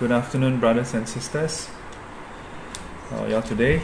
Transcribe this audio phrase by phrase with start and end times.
[0.00, 1.68] Good afternoon, brothers and sisters.
[3.10, 3.82] How are y'all today?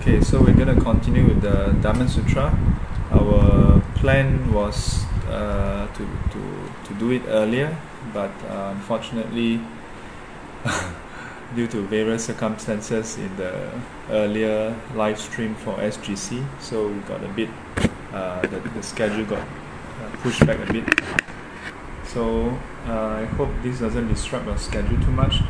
[0.00, 2.58] Okay, so we're going to continue with the Diamond Sutra.
[3.12, 7.78] Our plan was uh, to, to, to do it earlier,
[8.12, 9.60] but uh, unfortunately,
[11.54, 13.70] due to various circumstances in the
[14.10, 17.50] earlier live stream for SGC, so we got a bit,
[18.12, 21.27] uh, the, the schedule got uh, pushed back a bit.
[22.12, 25.40] So uh, I hope this doesn't disrupt your schedule too much.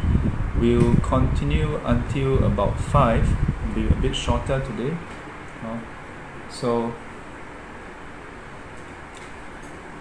[0.61, 4.96] We'll continue until about 5, be a bit shorter today.
[5.65, 5.79] Uh,
[6.51, 6.92] so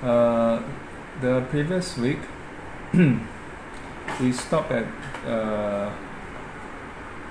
[0.02, 0.62] uh,
[1.22, 2.20] the previous week
[2.94, 4.86] we stopped at
[5.26, 5.92] uh,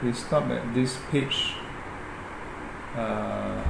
[0.03, 1.55] we stopped at this page
[2.97, 3.63] uh,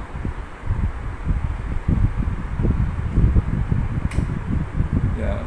[5.17, 5.45] yeah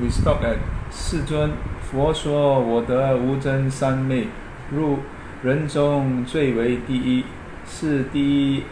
[0.00, 0.58] we stopped at
[0.90, 4.28] 世尊佛说我得无真三昧
[4.70, 4.98] 入
[5.42, 7.24] 人中最为第一
[7.66, 8.64] 是第一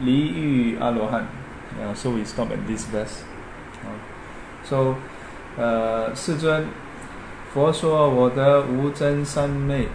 [0.00, 1.26] 离欲阿罗汉
[1.80, 3.22] yeah, so we stop at this verse
[3.84, 4.94] uh, so
[5.56, 6.64] 呃，世尊，
[7.52, 9.88] 佛说我得无真三昧，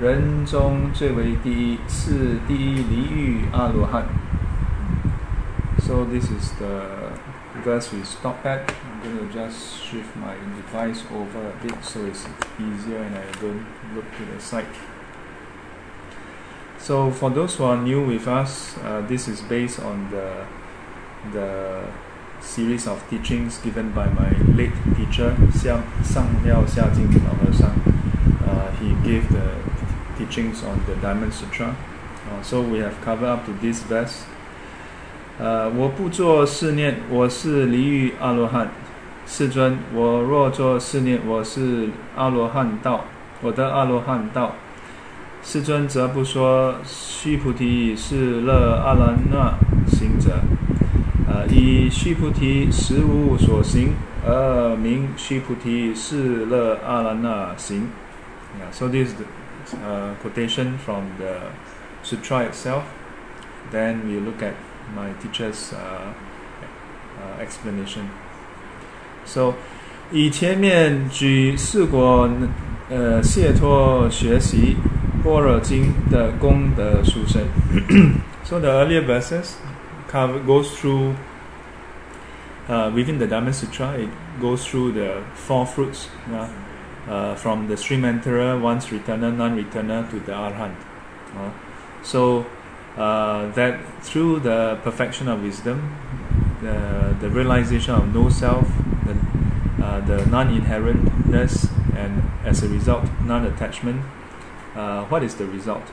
[0.00, 4.06] 人中最为第一，是第一离欲阿罗汉。
[5.78, 6.86] So this is the
[7.64, 8.60] verse we stop at.
[8.98, 12.26] I'm going to just shift my device over a bit so it's
[12.58, 14.66] easier and I don't look to the side.
[16.78, 20.44] So for those who are new with us, uh, this is based on the
[21.32, 21.84] the
[22.40, 27.08] series of teachings given by my late teacher, Xiang Sang Liao Xia Jing
[28.46, 29.48] uh, He gave the
[30.18, 31.74] teachings on the Diamond Sutra.
[32.30, 34.24] Uh, so we have covered up to this verse.
[35.38, 38.70] 呃，我不做试念，我是离欲阿罗汉。
[39.31, 43.05] 世尊，我若做试念，我是阿罗汉道，
[43.43, 44.55] 我的阿罗汉道。
[45.43, 49.53] 世尊则不说须菩提是乐阿兰那
[49.87, 50.39] 行者。
[51.27, 53.93] 呃，以须菩提实无所行
[54.25, 57.87] 而名须菩提是乐阿兰那行。
[58.59, 59.25] Yeah, so this is the
[59.77, 61.51] uh, quotation from the
[62.03, 62.81] sutra itself.
[63.71, 64.55] Then we look at
[64.95, 66.13] my teacher's uh,
[67.21, 68.09] uh, explanation.
[78.43, 79.57] So, the earlier verses
[80.11, 81.15] goes through
[82.67, 83.93] uh, within the Diamond Sutra.
[83.93, 84.09] It
[84.39, 86.49] goes through the four fruits uh,
[87.07, 90.75] uh, from the stream-enterer, once returner, non-returner to the Arhant.
[92.01, 92.45] so
[92.97, 95.95] uh, that through the perfection of wisdom,
[96.61, 98.67] the, the realization of no self,
[99.81, 104.01] uh, the non-inherentness, and as a result, non-attachment.
[104.75, 105.83] Uh, what is the result?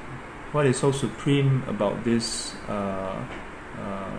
[0.52, 3.16] What is so supreme about this uh,
[3.78, 4.16] uh,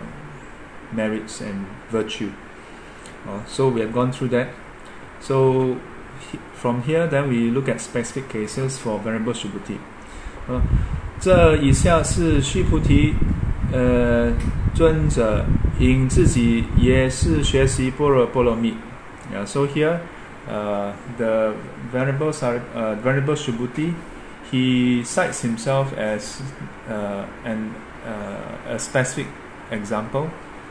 [0.92, 2.30] merits and virtue?
[3.26, 4.48] Uh, so we have gone through that.
[5.20, 5.78] So
[6.30, 9.78] he, from here, then we look at specific cases for venerable subhuti.
[11.20, 13.14] 这以下是须菩提，
[13.72, 14.32] 呃，
[14.72, 15.44] 尊者
[15.78, 18.74] 因自己也是学习般若波罗蜜，
[19.32, 20.00] yeah, so here
[20.48, 21.54] uh, the
[21.90, 23.94] venerable Sar- uh, venerable Subhuti,
[24.50, 26.40] he cites himself as
[26.88, 27.74] uh, an
[28.06, 29.26] uh, a specific
[29.70, 30.30] example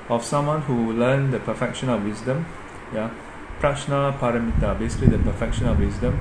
[0.09, 2.45] of someone who learned the perfection of wisdom.
[2.93, 3.09] Yeah,
[3.61, 6.19] prajna paramita, basically the perfection of wisdom.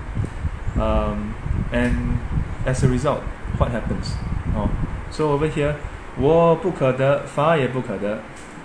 [0.79, 1.35] Um,
[1.73, 2.19] and
[2.67, 3.23] as a result,
[3.57, 4.13] what happens?
[4.55, 4.69] Oh,
[5.11, 5.77] so over here,
[6.19, 8.17] 我不可得，法也不可得，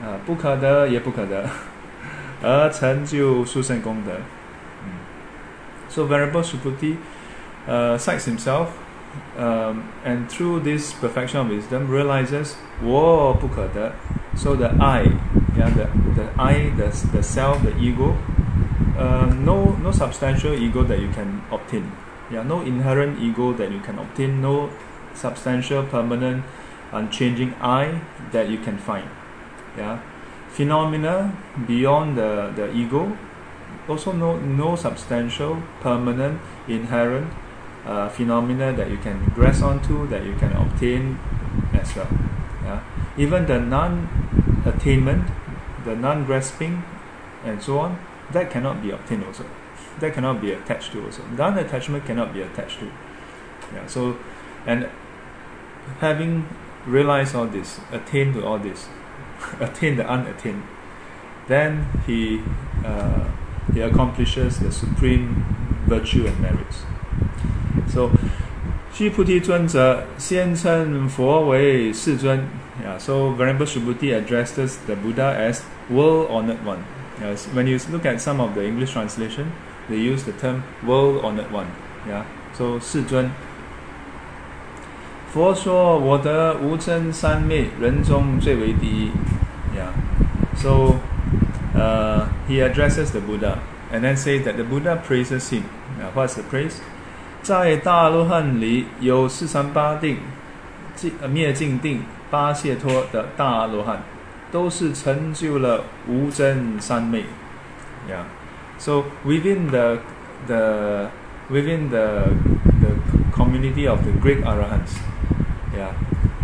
[0.03, 1.49] 啊、呃，不可得也不可得。
[2.42, 4.12] 而成就殊胜功德。
[5.88, 6.96] So Venerable Subhuti
[7.66, 8.68] uh, cites himself,
[9.38, 13.92] um, and through this perfection of wisdom, realizes 我不可得.
[14.36, 15.04] So the I,
[15.56, 18.14] yeah, the, the I, the, the self, the ego,
[18.98, 21.84] uh, no no substantial ego that you can obtain.
[22.30, 24.68] Yeah, no inherent ego that you can obtain, no
[25.14, 26.44] substantial, permanent,
[26.92, 28.00] unchanging I
[28.32, 29.08] that you can find.
[29.78, 30.00] Yeah,
[30.51, 31.33] phenomena
[31.67, 33.17] beyond the, the ego,
[33.87, 37.31] also no no substantial, permanent, inherent
[37.85, 41.17] uh, phenomena that you can grasp onto, that you can obtain
[41.73, 42.07] as well.
[42.63, 42.81] Yeah,
[43.17, 45.27] even the non-attainment,
[45.83, 46.83] the non-grasping,
[47.43, 47.99] and so on,
[48.31, 49.45] that cannot be obtained also.
[49.99, 51.23] That cannot be attached to also.
[51.37, 52.91] Non-attachment cannot be attached to.
[53.73, 54.17] Yeah, so
[54.65, 54.89] and
[55.99, 56.47] having
[56.85, 58.87] realized all this, attained to all this,
[59.59, 60.63] attain the unattained,
[61.47, 62.41] then he,
[62.85, 63.29] uh,
[63.73, 65.45] he accomplishes the supreme
[65.87, 66.83] virtue and merits.
[67.93, 68.11] So,
[68.93, 72.45] 须菩提尊者先称佛为世尊。
[72.83, 76.79] Yeah, so Venerable Subhuti addresses the Buddha as world honored one.
[77.21, 79.51] Yes, when you look at some of the English translation,
[79.89, 81.67] they use the term world honored one.
[82.07, 82.23] Yeah,
[82.53, 83.31] so 世尊。
[85.32, 89.10] 佛说：“我得无真三昧，人中最为第一。”
[89.76, 89.92] Yeah,
[90.56, 90.96] so
[91.74, 93.58] uh, he addresses the Buddha
[93.92, 95.64] and then says that the Buddha praises him.
[95.98, 96.76] Now, what's the praise?
[97.42, 100.18] 在大罗汉里有四三八定、
[100.94, 104.02] 尽灭尽定、八解脱的大罗汉，
[104.50, 107.24] 都是成就了无真三昧。
[108.08, 108.24] Yeah,
[108.78, 109.98] so within the
[110.46, 111.10] the
[111.50, 112.28] within the
[112.80, 112.96] the
[113.34, 114.96] community of the great arahants.
[115.74, 115.94] Yeah.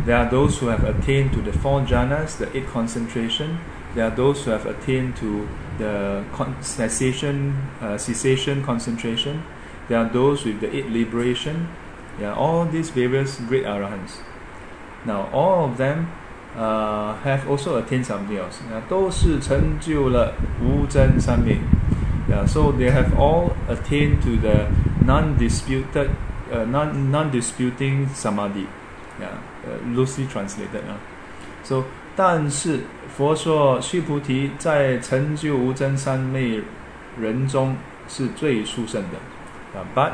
[0.04, 3.60] There are those who have attained to the four jhanas, the eight concentration.
[3.94, 5.48] There are those who have attained to
[5.78, 6.24] the
[6.60, 9.44] cessation, uh, cessation concentration.
[9.88, 11.68] There are those with the eight liberation.
[12.20, 14.18] Yeah, all these various great arahants.
[15.04, 16.10] Now, all of them
[16.56, 18.58] uh, have also attained something else.
[18.70, 21.58] Yeah, 都是成就了无真三昧.
[22.28, 24.66] Yeah, so they have all attained to the
[25.04, 26.10] non-disputed,
[26.52, 28.66] uh, non non-disputing samadhi.
[29.20, 30.82] Yeah, uh, loosely translated.
[30.82, 30.96] Uh.
[31.62, 31.84] So,
[32.16, 32.80] 但是
[33.16, 36.62] 佛说，须菩提在成就无真三昧
[37.20, 37.76] 人中
[38.08, 39.18] 是最殊胜的。
[39.74, 40.12] Uh, but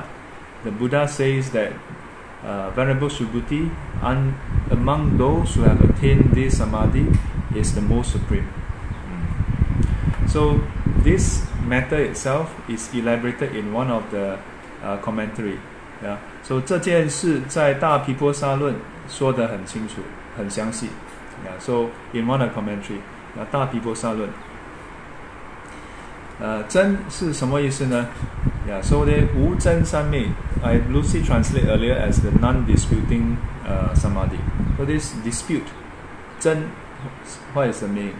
[0.65, 1.71] the Buddha says that
[2.45, 3.71] uh, Venerable Subhuti,
[4.03, 4.35] un,
[4.71, 7.07] among those who have attained this samadhi,
[7.55, 8.47] is the most supreme.
[9.09, 10.29] Mm.
[10.29, 10.61] So,
[11.03, 14.39] this matter itself is elaborated in one of the
[14.85, 15.59] uh, commentary.
[16.03, 16.17] Yeah.
[16.45, 18.77] So 这件事在大毗婆沙论
[19.09, 19.95] 说得很清楚，
[20.37, 20.89] 很详细。
[21.45, 22.99] Yeah, so in one commentary，
[23.39, 24.29] 啊，大毗婆沙论，
[26.41, 28.09] 呃，真是什么意思呢？
[28.69, 30.27] Yeah, so the 无真三昧，
[30.63, 34.39] I loosely translate earlier as the non-disputing uh, samadhi.
[34.77, 35.67] So this dispute,
[36.41, 36.65] 真，
[37.55, 38.15] what is the meaning?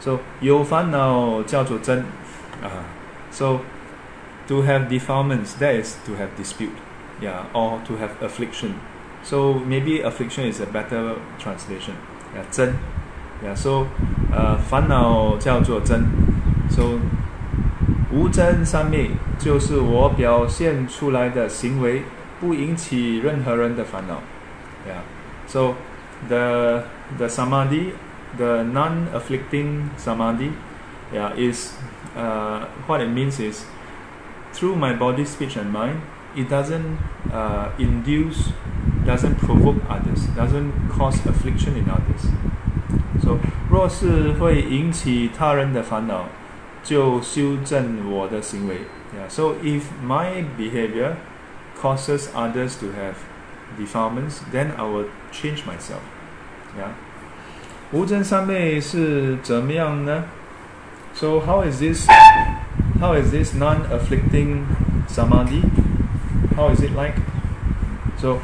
[0.00, 2.00] So 有烦恼叫做真，
[2.62, 2.66] 啊、
[3.30, 3.60] uh,，so
[4.48, 6.72] to have defilements, that is to have dispute,
[7.20, 8.72] yeah, or to have affliction.
[9.24, 11.94] So maybe affliction is a better translation.
[12.34, 12.74] Yeah, 真
[13.42, 13.86] Yeah, so
[14.32, 16.04] 呃烦恼叫做真
[16.70, 16.98] So
[18.12, 22.02] 无真三昧就是我表现出来的行为
[22.40, 24.22] 不引起任何人的烦恼。
[24.86, 25.02] Yeah.
[25.46, 25.74] So
[26.28, 26.84] the
[27.18, 27.92] the samadhi,
[28.36, 30.52] the non-afflicting samadhi,
[31.12, 31.72] yeah, is
[32.16, 33.64] uh, what it means is
[34.52, 36.00] through my body, speech, and mind,
[36.36, 36.98] it doesn't
[37.32, 38.52] uh, induce
[39.04, 42.30] doesn't provoke others, doesn't cause affliction in others.
[43.22, 43.38] So
[43.70, 46.26] 若是会引起他人的烦恼，
[46.82, 48.82] 就修正我的行为。
[49.14, 49.28] Yeah.
[49.28, 51.16] So if my behavior
[51.80, 53.14] causes others to have
[53.78, 56.00] defilements, then I will change myself.
[56.78, 56.90] Yeah.
[57.92, 60.24] 无真三昧是怎么样呢？
[61.14, 62.06] So how is this?
[63.00, 64.64] How is this non-afflicting
[65.08, 65.62] samadhi?
[66.55, 67.15] How is it like?
[68.17, 68.39] So,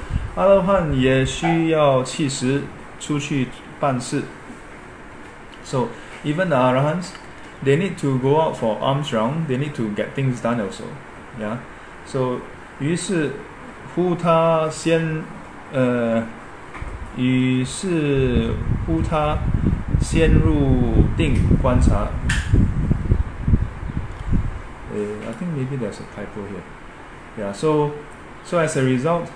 [6.24, 7.13] even the arahants,
[7.63, 9.48] they need to go out for alms round.
[9.48, 10.83] They need to get things done also.
[11.39, 11.57] Yeah.
[12.06, 12.42] So
[12.80, 13.31] 于是
[13.94, 15.24] 乎他先
[15.72, 16.24] 呃，
[17.15, 18.53] 于是
[18.86, 19.38] 乎他
[20.01, 22.10] 先入定观察。
[24.93, 26.62] Uh, I think maybe there's a typo here
[27.38, 27.93] yeah so
[28.43, 29.29] so as a result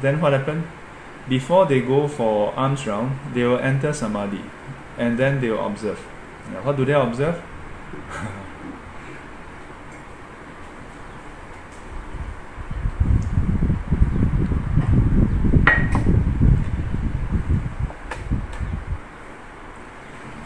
[0.00, 0.64] then what happened?
[1.28, 4.42] Before they go for alms round they will enter samadhi
[4.98, 6.00] and then they will observe.
[6.52, 7.36] Yeah, what do they observe?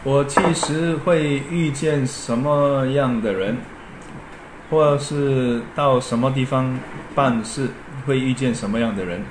[0.09, 3.57] 我其实会遇见什么样的人？
[4.70, 6.78] 或是到什么地方
[7.14, 7.70] 办事。
[8.04, 9.22] 会遇见什么样的人？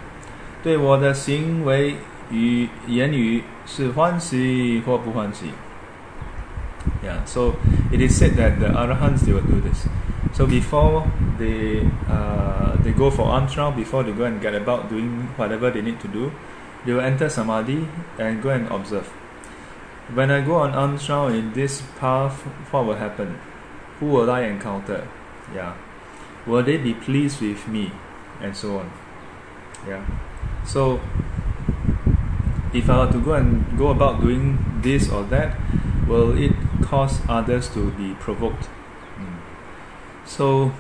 [0.64, 1.98] 对我的行为
[2.32, 5.48] 与言语是欢喜或不欢喜？
[7.04, 7.56] Yeah, so
[7.92, 9.90] it is said that the arahants they will do this.
[10.32, 11.04] So before
[11.38, 15.70] they uh, they go for alms round, before they go and get about doing whatever
[15.70, 16.32] they need to do,
[16.86, 17.86] they will enter samadhi
[18.18, 19.12] and go and observe.
[20.16, 23.36] When I go on alms round in this path, what will happen?
[24.00, 25.04] Who will I encounter?
[25.54, 25.74] Yeah,
[26.46, 27.92] will they be pleased with me?
[28.42, 28.92] and so on.
[29.88, 30.04] Yeah.
[30.66, 31.00] So
[32.74, 35.58] if I were to go and go about doing this or that,
[36.08, 38.68] will it cause others to be provoked?
[39.18, 39.38] Mm.
[40.26, 40.72] So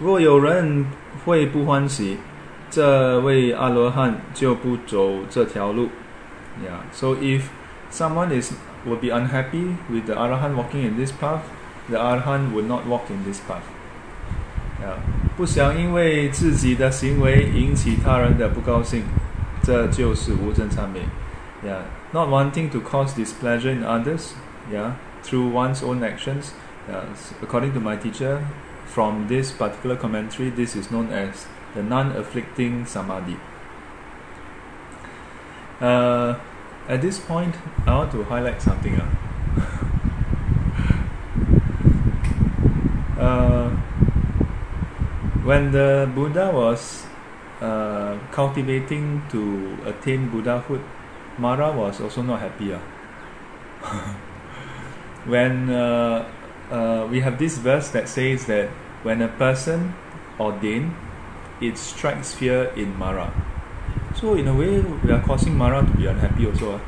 [0.00, 0.86] 若有人
[1.24, 2.18] 会不欢喜，
[2.70, 5.88] 这位阿罗汉就不走这条路。
[6.62, 6.80] Yeah.
[6.92, 7.44] So if
[7.90, 8.52] someone is
[8.84, 11.42] will be unhappy with the arahant walking in this path,
[11.88, 13.62] the arahant would not walk in this path.
[14.80, 14.96] Yeah.
[15.36, 19.04] 不想因为自己的行为引起他人的不高兴，
[19.62, 21.00] 这就是无正谄媚。
[21.64, 21.82] Yeah.
[22.12, 24.32] Not wanting to cause displeasure in others.
[24.72, 24.92] Yeah.
[25.22, 26.52] Through one's own actions.
[26.90, 27.04] Uh,
[27.40, 28.40] according to my teacher,
[28.86, 33.36] from this particular commentary, this is known as the non-afflicting samadhi.
[35.80, 36.34] Uh,
[36.88, 37.54] at this point,
[37.86, 39.00] I want to highlight something.
[39.00, 39.06] Uh.
[43.22, 43.65] uh,
[45.47, 47.05] when the Buddha was
[47.61, 50.81] uh, cultivating to attain Buddhahood,
[51.37, 52.73] Mara was also not happy.
[52.73, 52.79] Uh.
[55.25, 56.27] when uh,
[56.69, 58.67] uh, we have this verse that says that
[59.03, 59.95] when a person
[60.37, 60.93] ordained,
[61.61, 63.31] it strikes fear in Mara.
[64.19, 66.75] So in a way, we are causing Mara to be unhappy also.
[66.75, 66.79] Uh,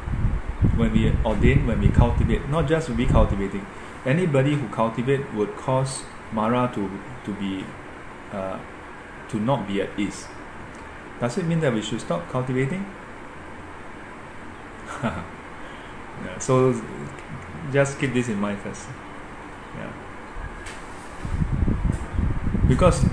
[0.75, 3.65] when we ordain, when we cultivate, not just we cultivating,
[4.05, 6.91] anybody who cultivate would cause Mara to
[7.23, 7.63] to be
[8.31, 8.59] uh,
[9.29, 10.27] to not be at ease.
[11.19, 12.86] Does it mean that we should stop cultivating?
[15.03, 15.24] yeah,
[16.39, 16.74] so
[17.71, 18.88] just keep this in mind first.
[19.75, 19.91] Yeah.
[22.67, 23.05] Because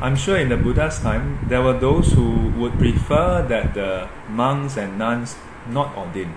[0.00, 4.76] I'm sure in the Buddha's time, there were those who would prefer that the monks
[4.76, 5.36] and nuns
[5.68, 6.32] not ordain.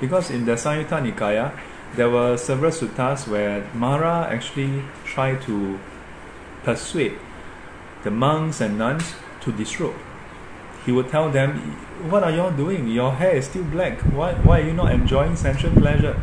[0.00, 1.52] Because in the Samyutta Nikaya,
[1.94, 5.78] there were several suttas where Mara actually tried to
[6.64, 7.18] persuade
[8.04, 9.96] the monks and nuns to disrobe.
[10.84, 11.58] He would tell them,
[12.10, 12.88] What are y'all doing?
[12.88, 14.00] Your hair is still black.
[14.14, 16.20] Why, why are you not enjoying sensual pleasure?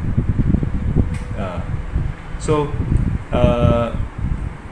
[1.38, 1.62] Uh,
[2.40, 2.72] so,
[3.32, 3.96] uh,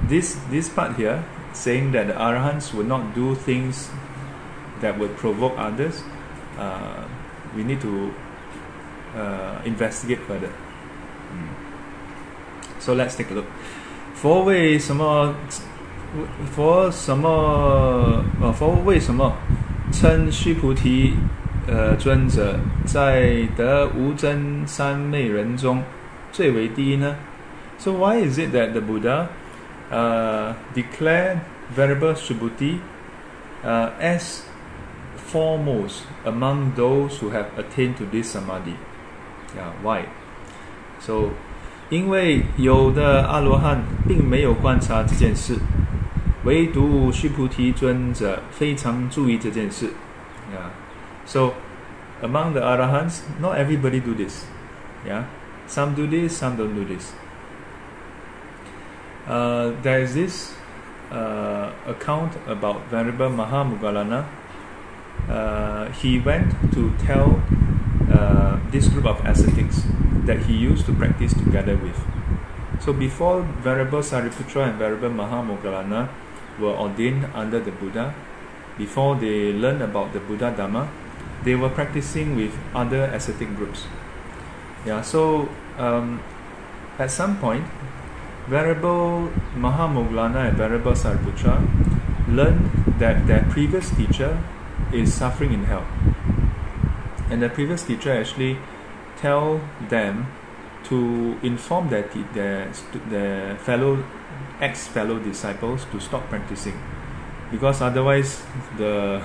[0.03, 3.89] this, this part here, saying that the arahants would not do things
[4.81, 6.03] that would provoke others,
[6.57, 7.07] uh,
[7.55, 8.13] we need to
[9.15, 10.51] uh, investigate further.
[11.31, 12.81] Mm.
[12.81, 13.45] So let's take a look.
[14.22, 15.34] 佛为什么？
[16.54, 18.24] 佛什么？
[18.40, 19.32] 呃，佛为什么
[19.92, 21.14] 称须菩提
[21.66, 25.82] 呃尊者在得无真三昧人中
[26.32, 27.14] 最为第一呢？
[27.78, 29.28] So why is it that the Buddha
[29.92, 31.40] uh, declared
[31.76, 32.80] Venerable Subhuti
[33.62, 34.42] uh, as
[35.30, 38.74] foremost among those who have attained to this samadhi?
[39.54, 40.06] Yeah, why?
[41.00, 41.30] So
[41.93, 45.59] 因为有的阿罗汉并没有观察这件事，
[46.43, 49.91] 唯独须菩提尊者非常注意这件事。
[50.51, 50.71] Yeah.
[51.27, 51.53] So
[52.23, 54.45] among the arahants, not everybody do this.
[55.07, 55.25] Yeah.
[55.67, 57.11] Some do this, some don't do this.
[59.27, 60.53] Uh, there is this
[61.11, 64.23] uh, account about Venerable Mahamoggallana.
[65.29, 67.39] Uh, he went to tell
[68.11, 69.83] uh, this group of ascetics
[70.25, 71.99] that he used to practice together with.
[72.81, 76.09] So before Venerable Sariputra and Venerable Mahamoggallana
[76.59, 78.13] were ordained under the Buddha,
[78.77, 80.89] before they learned about the Buddha Dharma,
[81.43, 83.85] they were practicing with other ascetic groups.
[84.85, 86.21] Yeah, so um,
[86.99, 87.65] at some point,
[88.47, 91.61] Venerable Mahamoggallana and Venerable Sariputra
[92.27, 92.69] learned
[92.99, 94.41] that their previous teacher
[94.91, 95.85] is suffering in hell.
[97.33, 98.59] And the previous teacher actually
[99.17, 99.59] tell
[99.89, 100.27] them
[100.83, 102.71] to inform their, their,
[103.09, 104.03] their fellow
[104.61, 106.79] ex fellow disciples to stop practicing
[107.49, 108.43] because otherwise
[108.77, 109.19] the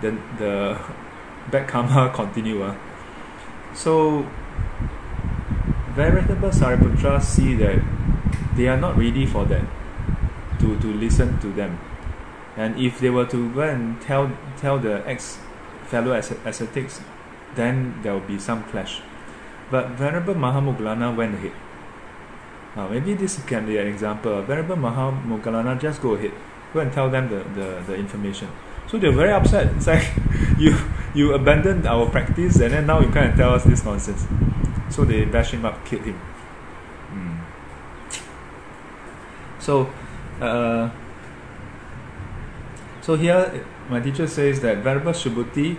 [0.00, 0.78] the, the
[1.50, 2.62] bad karma continue.
[2.62, 2.76] Uh.
[3.74, 4.24] So
[5.96, 7.82] Venerable Sariputra see that
[8.54, 9.64] they are not ready for that
[10.60, 11.80] to, to listen to them.
[12.56, 15.40] And if they were to go and tell tell the ex
[15.88, 17.00] fellow ascetics,
[17.54, 19.02] then there will be some clash.
[19.70, 21.52] But Venerable Mahamoggallana went ahead.
[22.76, 24.42] Uh, maybe this can be an example.
[24.42, 26.32] Venerable Mahamoggallana just go ahead,
[26.72, 28.48] go and tell them the, the, the information.
[28.88, 29.72] So they're very upset.
[29.76, 30.10] It's like
[30.58, 30.76] you
[31.14, 34.26] you abandoned our practice and then now you can't tell us this nonsense.
[34.90, 36.20] So they bash him up, kill him.
[37.12, 37.38] Mm.
[39.60, 39.90] So,
[40.40, 40.90] uh,
[43.00, 45.76] so here my teacher says that Venerable Subhuti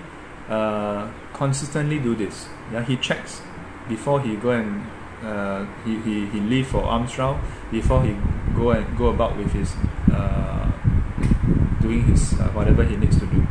[0.50, 2.48] uh, consistently do this.
[2.71, 3.41] Yeah, he checks
[3.88, 4.86] before he go and
[5.24, 7.39] uh, he, he, he leave for alms round
[7.71, 8.15] before he
[8.55, 9.74] go and go about with his
[10.12, 10.71] uh,
[11.81, 13.45] doing his uh, whatever he needs to do.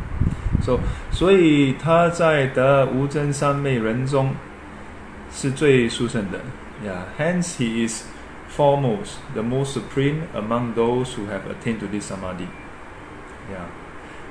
[0.63, 0.79] So
[1.11, 4.35] 所以他在得无真三昧人中
[5.31, 6.39] 是最殊胜的。
[6.83, 8.03] Yeah, hence he is
[8.49, 12.47] foremost, the most supreme among those who have attained to this samadhi.
[13.49, 13.80] Yeah.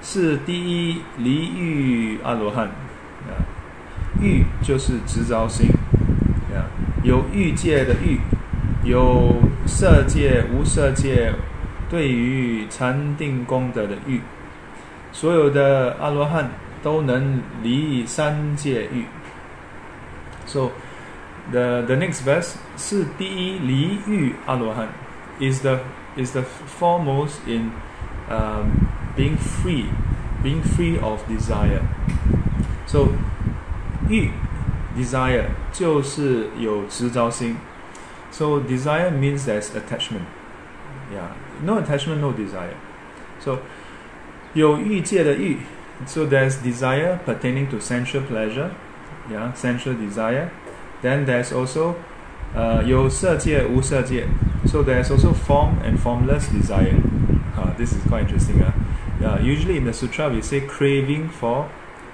[0.03, 3.37] 是第一离欲阿罗汉，啊，
[4.21, 5.69] 欲就是执着心，
[6.55, 6.65] 啊，
[7.03, 8.19] 有欲界的欲，
[8.83, 9.35] 有
[9.67, 11.33] 色界、无色界，
[11.89, 14.21] 对于禅定功德的欲，
[15.13, 16.51] 所有的阿罗汉
[16.83, 19.05] 都能离三界欲。
[20.47, 20.71] So
[21.53, 24.89] the the next verse 是第一离欲阿罗汉
[25.39, 25.79] ，is the
[26.17, 26.43] is the
[26.81, 27.71] foremost in
[28.29, 28.67] um,
[29.20, 29.86] being free,
[30.44, 31.82] being free of desire.
[32.86, 33.10] So
[34.10, 34.32] 欲
[34.98, 37.58] desire 就是有执着心。
[38.32, 40.26] So desire means there's attachment.
[41.12, 41.32] Yeah,
[41.64, 42.76] no attachment, no desire.
[43.40, 43.60] So
[44.54, 45.58] 有欲界的欲
[46.06, 48.72] so there's desire pertaining to sensual pleasure,
[49.32, 50.50] yeah, sensual desire.
[51.02, 51.96] Then there's also
[52.56, 54.26] uh, 有色界无色界
[54.66, 56.96] so there's also form and formless desire.
[57.56, 58.62] Uh, this is quite interesting.
[58.62, 58.72] Uh.
[59.22, 61.70] Yeah, usually in the sutra we say craving for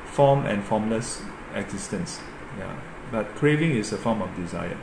[0.05, 1.21] form and formless
[1.55, 2.19] existence.
[2.59, 2.75] Yeah,
[3.11, 4.77] but craving is a form of desire.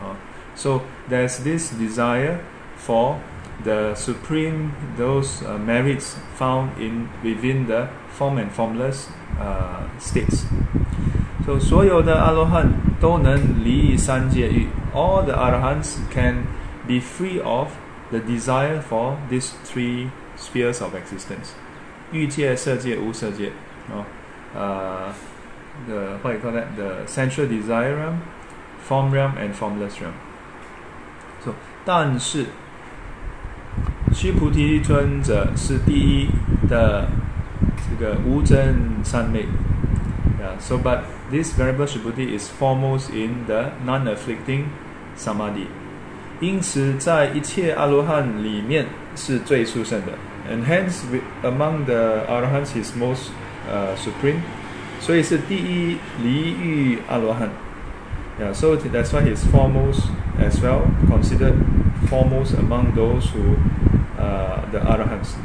[0.00, 0.14] Uh,
[0.54, 2.44] so there's this desire
[2.76, 3.20] for
[3.62, 10.44] the supreme those uh, merits found in within the form and formless uh, states.
[11.46, 16.46] So 所有的阿罗汉都能离三界欲 all the arahants can
[16.86, 17.68] be free of
[18.10, 21.54] the desire for these three spheres of existence.
[22.11, 23.51] 欲界、色界、无色界。
[23.91, 24.05] 哦，
[24.55, 25.13] 呃
[25.87, 28.17] ，the what you call that the sensual desire realm,
[28.87, 30.13] form realm and formless realm.
[31.43, 31.53] So
[31.85, 32.47] 但是
[34.13, 36.29] 须菩提尊者是第一
[36.67, 37.07] 的
[37.89, 39.45] 这个无真三昧。
[40.39, 44.65] Yeah, so but this venerable Shubhuti is foremost in the non-afflicting
[45.17, 45.67] samadhi.
[46.39, 48.85] 因此，在一切阿罗汉里面
[49.15, 50.13] 是最殊胜的
[50.48, 51.04] ，and hence
[51.42, 53.30] among the arahants he is most
[53.70, 54.40] uh, supreme，
[55.00, 57.50] 所以是第一离欲阿罗汉。
[58.40, 61.54] Yeah, so that's why he is foremost as well, considered
[62.08, 63.56] foremost among those who
[64.18, 65.36] uh, the arahants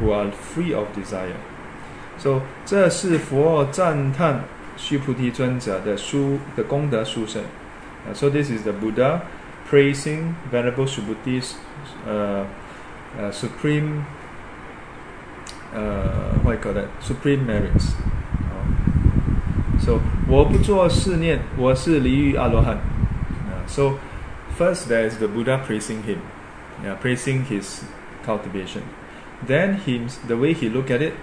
[0.00, 1.36] who are free of desire.
[2.18, 4.44] So 这是佛赞叹
[4.76, 7.42] 须菩提尊者的殊的功德殊胜。
[8.08, 9.20] Uh, so this is the Buddha
[9.68, 11.52] praising Venerable Subhuti's
[12.08, 12.44] uh,
[13.20, 14.04] uh, supreme,
[15.74, 17.94] uh, what you call that, supreme merits.
[19.80, 22.76] So, 我不做试念，我是离欲阿罗汉。
[22.76, 23.98] Uh, so,
[24.58, 26.18] first there is the Buddha praising him,
[26.84, 27.84] yeah, praising his
[28.26, 28.82] cultivation.
[29.46, 31.14] Then him, the way he look at it,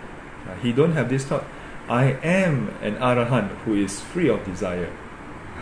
[0.48, 1.44] uh, he don't have this thought.
[1.88, 4.90] I am an arahant who is free of desire.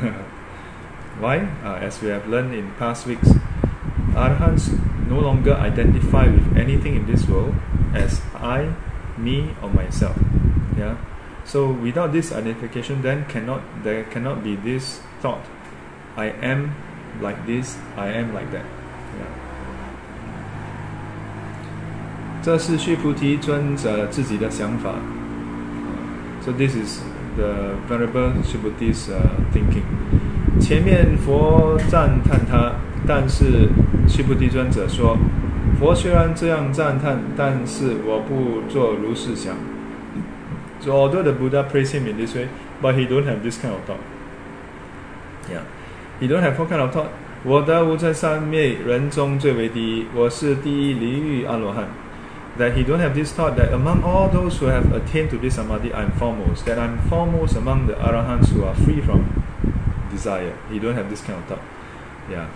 [1.19, 1.47] Why?
[1.63, 3.29] Uh, as we have learned in past weeks,
[4.14, 4.70] Arahants
[5.08, 7.54] no longer identify with anything in this world
[7.94, 8.68] as I,
[9.16, 10.16] me, or myself.
[10.76, 10.96] Yeah.
[11.44, 15.44] So without this identification, then cannot there cannot be this thought,
[16.16, 16.74] I am
[17.20, 18.64] like this, I am like that.
[19.16, 19.32] Yeah.
[22.42, 24.94] 这是须菩提尊者自己的想法。
[26.44, 27.00] So this is
[27.36, 29.20] the Venerable Subhuti's uh,
[29.52, 29.84] thinking.
[30.60, 32.72] 前面佛赞叹他，
[33.06, 33.68] 但是
[34.08, 35.16] 须菩提尊者说
[35.78, 39.54] ：“佛虽然这样赞叹，但是我不做如是想。”
[40.80, 42.46] So although the Buddha praise him in this way,
[42.80, 43.98] but he don't have this kind of thought.
[45.50, 45.62] Yeah,
[46.20, 47.08] he don't have what kind of thought.
[47.44, 51.88] 我的无在三昧人中最为第一，我是第一离欲阿罗汉。
[52.58, 55.92] That he don't have this thought that among all those who have attained to this samadhi,
[55.92, 56.64] I'm foremost.
[56.64, 59.26] That I'm foremost among the arahants who are free from
[60.10, 60.54] desire.
[60.68, 61.62] He don't have this kind of thought.
[62.28, 62.46] Yeah.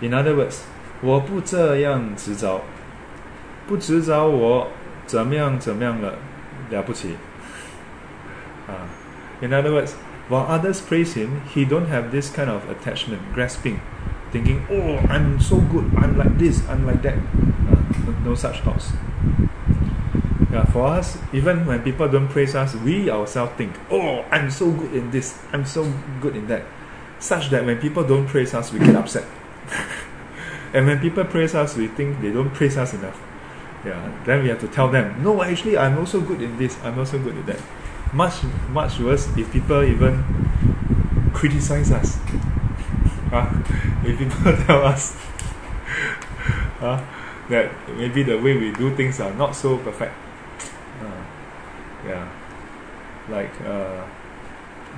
[0.00, 0.62] In other words,
[1.01, 2.61] 我不这样执着，
[3.67, 4.67] 不执着我
[5.05, 6.13] 怎么样怎么样了，
[6.71, 7.15] 了不起。
[8.67, 8.89] 啊、
[9.41, 9.91] uh,，In other words,
[10.29, 13.77] while others praise him, he don't have this kind of attachment, grasping,
[14.31, 15.85] thinking, "Oh, I'm so good.
[15.97, 16.61] I'm like this.
[16.67, 18.93] I'm like that." Uh, no, no such thoughts.
[20.51, 24.71] Yeah, for us, even when people don't praise us, we ourselves think, "Oh, I'm so
[24.71, 25.37] good in this.
[25.53, 25.85] I'm so
[26.21, 26.63] good in that."
[27.17, 29.23] such that when people don't praise us, we get upset.
[30.72, 33.20] and when people praise us, we think they don't praise us enough.
[33.84, 36.98] Yeah, then we have to tell them, no, actually, I'm also good in this, I'm
[36.98, 37.60] also good in that.
[38.12, 40.22] Much, much worse if people even
[41.32, 42.18] criticize us.
[43.32, 43.62] uh,
[44.04, 45.16] if people tell us
[46.80, 47.04] uh,
[47.48, 50.12] that maybe the way we do things are not so perfect.
[51.00, 51.24] Uh,
[52.06, 52.28] yeah,
[53.28, 54.04] like uh,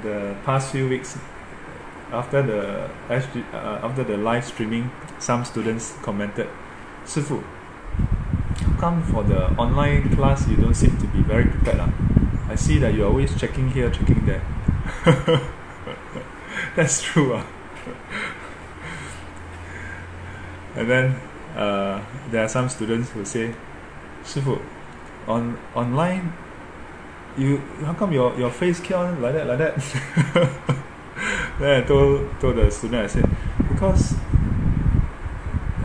[0.02, 1.18] the past few weeks,
[2.12, 6.48] after the uh, after the live streaming, some students commented,
[7.06, 7.42] "Sifu,
[8.60, 11.80] how come for the online class you don't seem to be very prepared?
[11.80, 11.88] Uh?
[12.48, 14.42] I see that you're always checking here, checking there."
[16.76, 17.34] That's true.
[17.34, 17.44] Uh.
[20.76, 21.20] and then
[21.56, 23.54] uh, there are some students who say,
[24.22, 24.60] "Sifu,
[25.26, 26.32] on online,
[27.38, 30.76] you how come your your face keep on like that, like that?"
[31.58, 33.28] then I told told the student I said
[33.68, 34.14] because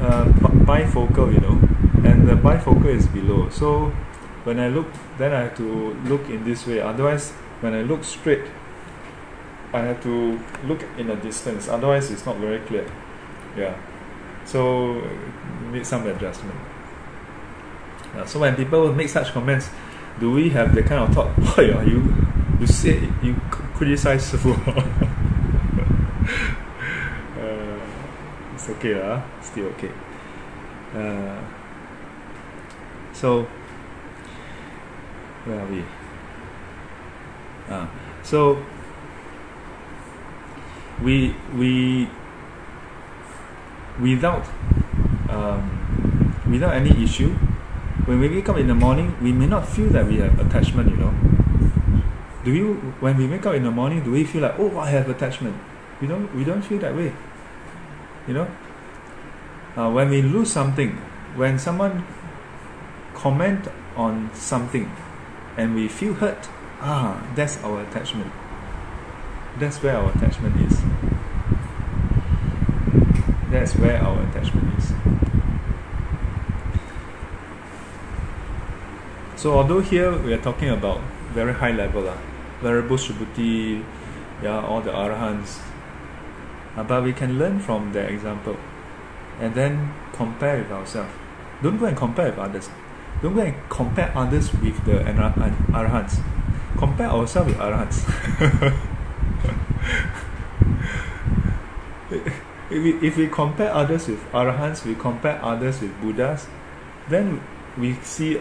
[0.01, 0.25] uh,
[0.65, 1.59] bifocal you know
[2.07, 3.49] and the bifocal is below.
[3.49, 3.89] So
[4.43, 6.79] when I look then I have to look in this way.
[6.79, 8.45] Otherwise when I look straight
[9.73, 11.67] I have to look in a distance.
[11.67, 12.89] Otherwise it's not very clear.
[13.57, 13.75] Yeah.
[14.45, 15.01] So
[15.71, 16.55] need some adjustment.
[18.25, 19.69] So when people make such comments
[20.19, 22.13] do we have the kind of thought are you
[22.59, 23.35] you say you
[23.75, 24.51] criticize Sifu
[27.37, 29.91] uh, okay lah still okay
[30.95, 31.39] uh,
[33.13, 33.47] so
[35.45, 35.83] where are we
[37.69, 37.87] uh,
[38.23, 38.59] so
[41.03, 42.07] we we
[43.99, 44.43] without
[45.29, 45.63] um,
[46.49, 47.31] without any issue
[48.07, 50.89] when we wake up in the morning, we may not feel that we have attachment,
[50.89, 51.13] you know.
[52.45, 54.89] Do you, when we wake up in the morning, do we feel like, oh, I
[54.91, 55.57] have attachment?
[55.99, 57.11] We don't, we don't feel that way,
[58.27, 58.47] you know.
[59.75, 60.97] Uh, when we lose something,
[61.35, 62.05] when someone
[63.13, 64.91] comment on something,
[65.55, 66.49] and we feel hurt,
[66.81, 68.31] ah, that's our attachment.
[69.59, 70.81] That's where our attachment is.
[73.49, 74.93] That's where our attachment is.
[79.35, 80.99] So although here we are talking about
[81.31, 82.17] very high level, uh,
[82.61, 83.83] venerable Subhuti,
[84.41, 85.61] yeah, all the arahants,
[86.77, 88.55] uh, but we can learn from their example
[89.39, 91.11] and then compare with ourselves.
[91.61, 92.69] Don't go and compare with others.
[93.21, 96.21] Don't go and compare others with the arahants.
[96.77, 98.03] Compare ourselves with arahants.
[102.69, 106.47] if, we, if we compare others with arahants, we compare others with Buddhas,
[107.09, 107.41] then
[107.77, 108.39] we see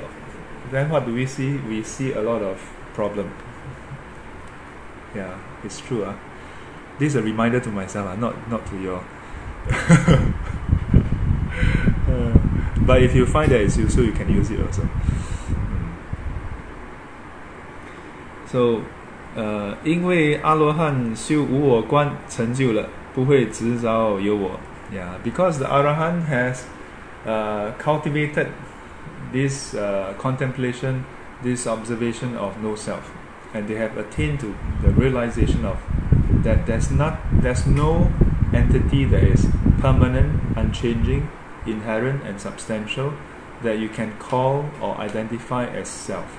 [0.71, 1.57] then what do we see?
[1.57, 2.59] We see a lot of
[2.93, 3.33] problem.
[5.15, 6.05] Yeah, it's true.
[6.05, 6.17] Uh
[7.00, 9.00] This is a reminder to myself, uh, not not to you.
[12.08, 12.38] uh,
[12.86, 14.84] but if you find that it's useful, you can use it also.
[14.84, 14.88] Mm.
[18.48, 18.82] So,
[19.36, 24.60] 呃，因为阿罗汉修无我观成就了，不会执着有我。
[24.94, 26.64] Yeah, because the Arahant has
[27.26, 28.48] uh, cultivated
[29.32, 31.06] this uh, contemplation,
[31.42, 33.10] this observation of no self,
[33.54, 35.78] and they have attained to the realization of
[36.43, 38.13] that there's not there's no
[38.53, 39.47] entity that is
[39.81, 41.29] permanent, unchanging,
[41.67, 43.15] inherent, and substantial
[43.63, 46.39] that you can call or identify as self.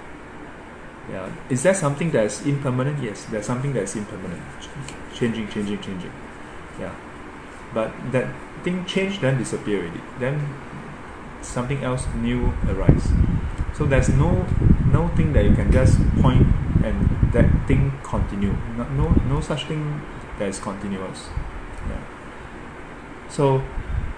[1.09, 3.01] Yeah, is there something that's impermanent?
[3.01, 4.43] Yes, there's something that's impermanent,
[5.13, 6.11] changing, changing, changing.
[6.79, 6.93] Yeah,
[7.73, 8.27] but that
[8.63, 10.01] thing change then disappear already.
[10.19, 10.53] Then
[11.41, 13.07] something else new arise.
[13.73, 14.45] So there's no
[14.91, 16.47] no thing that you can just point
[16.86, 18.52] and that thing continue.
[18.76, 20.00] No no, no such thing
[20.38, 21.28] that is continuous.
[21.88, 22.00] Yeah.
[23.28, 23.62] So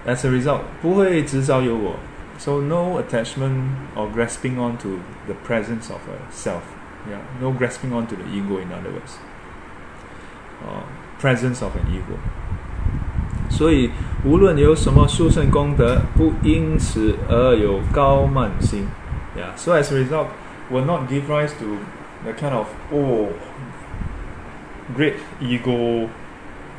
[0.05, 1.95] as a result, 不会执着有我.
[2.37, 6.61] So no attachment or grasping onto the presence of a self.
[7.07, 9.17] Yeah, no grasping onto the ego in other words.
[10.61, 10.83] Uh,
[11.19, 12.17] presence of an ego.
[13.49, 13.91] 所以，
[14.25, 18.87] 无论有什么殊胜功德，不因此而有高慢心。
[19.37, 19.55] Yeah.
[19.55, 20.27] So as a result,
[20.71, 21.77] will not give rise to
[22.23, 23.29] the kind of oh,
[24.95, 26.09] great ego.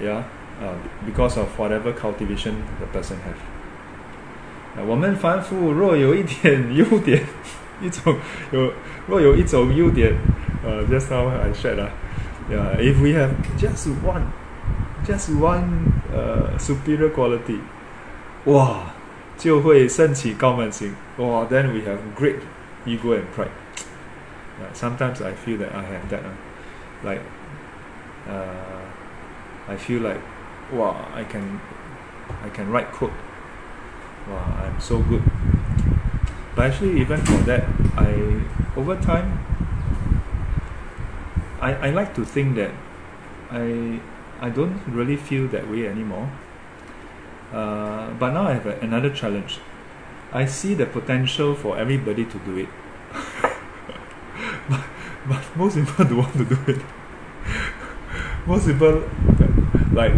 [0.01, 0.25] Yeah.
[0.59, 0.73] Uh,
[1.05, 3.37] because of whatever cultivation the person have.
[4.87, 7.23] 我们凡夫若有一点优点，
[7.83, 8.17] 一种
[8.51, 8.73] 有
[9.07, 10.15] 若有一种优点，
[10.65, 11.91] 呃、uh,，just now I shared 啊，
[12.51, 14.23] yeah, if we have just one
[15.07, 17.59] just one uh, superior quality,
[18.47, 18.79] wow,
[19.37, 20.95] 就会升起高慢心.
[21.19, 22.37] Wow, then we have great
[22.87, 23.51] ego and pride.
[24.74, 26.24] Sometimes I feel that I have that.
[26.26, 26.34] Uh,
[27.04, 27.21] like,
[28.28, 28.82] uh,
[29.67, 30.21] I feel like,
[30.71, 31.60] wow, I can,
[32.43, 33.13] I can write code.
[34.28, 35.24] Wow, I'm so good.
[36.56, 37.63] But actually, even for that,
[37.97, 38.43] I
[38.76, 39.39] over time,
[41.60, 42.71] I, I like to think that
[43.50, 44.00] I
[44.41, 46.30] I don't really feel that way anymore.
[47.54, 49.60] Uh, but now I have a, another challenge.
[50.34, 52.69] I see the potential for everybody to do it.
[54.72, 54.84] but,
[55.28, 56.82] but most people don't want to do it.
[58.48, 59.04] most people,
[59.92, 60.16] like,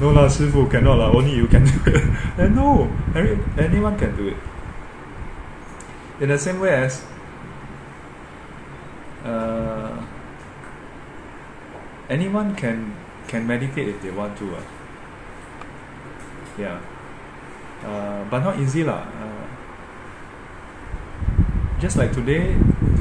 [0.00, 0.28] no lah,
[0.68, 2.04] cannot lah, only you can do it.
[2.38, 4.36] and no, any, anyone can do it.
[6.20, 7.02] In the same way as
[9.24, 10.04] uh,
[12.08, 12.96] anyone can
[13.28, 14.56] can meditate if they want to.
[14.56, 14.62] Uh.
[16.58, 16.80] Yeah.
[17.84, 19.06] Uh, but not easy lah.
[19.16, 19.46] Uh,
[21.80, 22.58] just like today,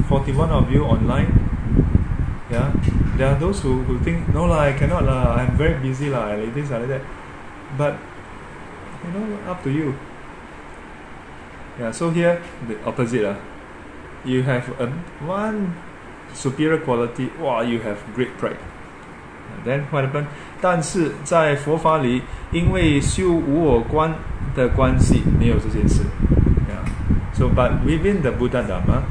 [0.09, 1.33] 41 of you online.
[2.51, 2.73] Yeah,
[3.16, 6.35] there are those who, who think no lah, I cannot lah, I'm very busy lah,
[6.35, 7.01] like this like that.
[7.77, 7.97] But
[9.05, 9.94] you know, up to you.
[11.81, 13.37] Yeah, so here the opposite lah.
[14.25, 14.87] You have a,
[15.27, 15.75] one
[16.33, 18.59] superior quality, wow, you have great pride.
[19.64, 20.27] Then what happened?
[20.61, 24.14] 但是在佛法里，因为修无我观
[24.55, 26.03] 的关系，没有这件事。
[26.68, 26.85] Yeah.
[27.33, 29.03] So, but within the Buddha Dharma,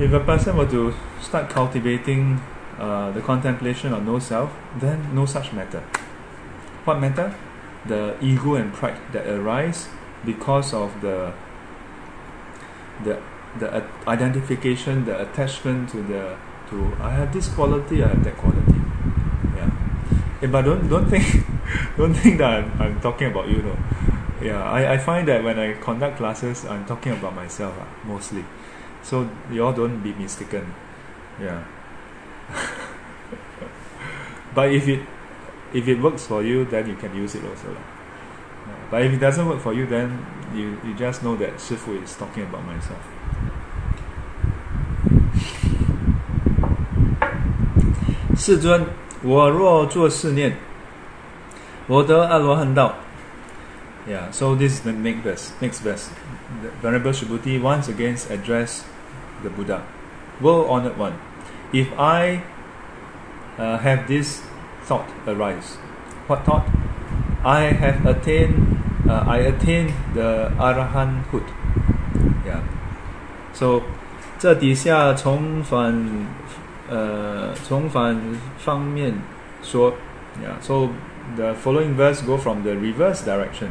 [0.00, 2.40] if a person were to start cultivating
[2.78, 5.80] uh, the contemplation of no self, then no such matter.
[6.84, 7.34] What matter?
[7.86, 9.88] The ego and pride that arise
[10.24, 11.32] because of the
[13.02, 13.20] the
[13.58, 16.36] the identification, the attachment to the
[16.70, 18.80] to I have this quality, I have that quality.
[19.56, 20.48] Yeah.
[20.48, 21.24] but don't don't think
[21.96, 23.78] don't think that I'm, I'm talking about you though.
[24.40, 28.44] Yeah, I, I find that when I conduct classes I'm talking about myself uh, mostly
[29.03, 30.73] So you all don't be mistaken.
[31.41, 31.63] Yeah.
[34.53, 35.01] but if it
[35.73, 37.75] if it works for you then you can use it also.
[38.91, 42.15] But if it doesn't work for you then you, you just know that Shifu is
[42.15, 43.01] talking about myself.
[48.35, 48.85] 世尊，
[49.21, 50.57] 我若作是念，
[51.87, 52.95] 我得阿罗汉道。
[54.07, 55.51] Yeah, so this is the next verse.
[55.61, 56.09] Next verse.
[56.62, 58.84] the Venerable Subhuti once again addressed
[59.42, 59.86] the Buddha,
[60.40, 61.18] well honoured One,
[61.72, 62.42] if I
[63.58, 64.42] uh, have this
[64.82, 65.76] thought arise,
[66.26, 66.66] what thought?
[67.44, 71.46] I have attained, uh, I attained the arahanthood.
[72.44, 72.62] Yeah.
[73.52, 73.82] So
[74.38, 76.08] 这底下从反
[76.88, 78.16] 呃从反
[78.58, 79.14] 方面
[79.62, 79.94] 说
[80.42, 80.60] ，yeah.
[80.60, 80.90] So
[81.36, 83.68] the following verse go from the reverse direction.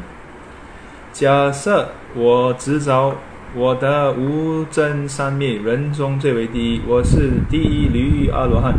[1.14, 3.16] 假设我执着
[3.56, 8.76] 我的无真三昧人中最为第一，我是第一离欲阿罗汉，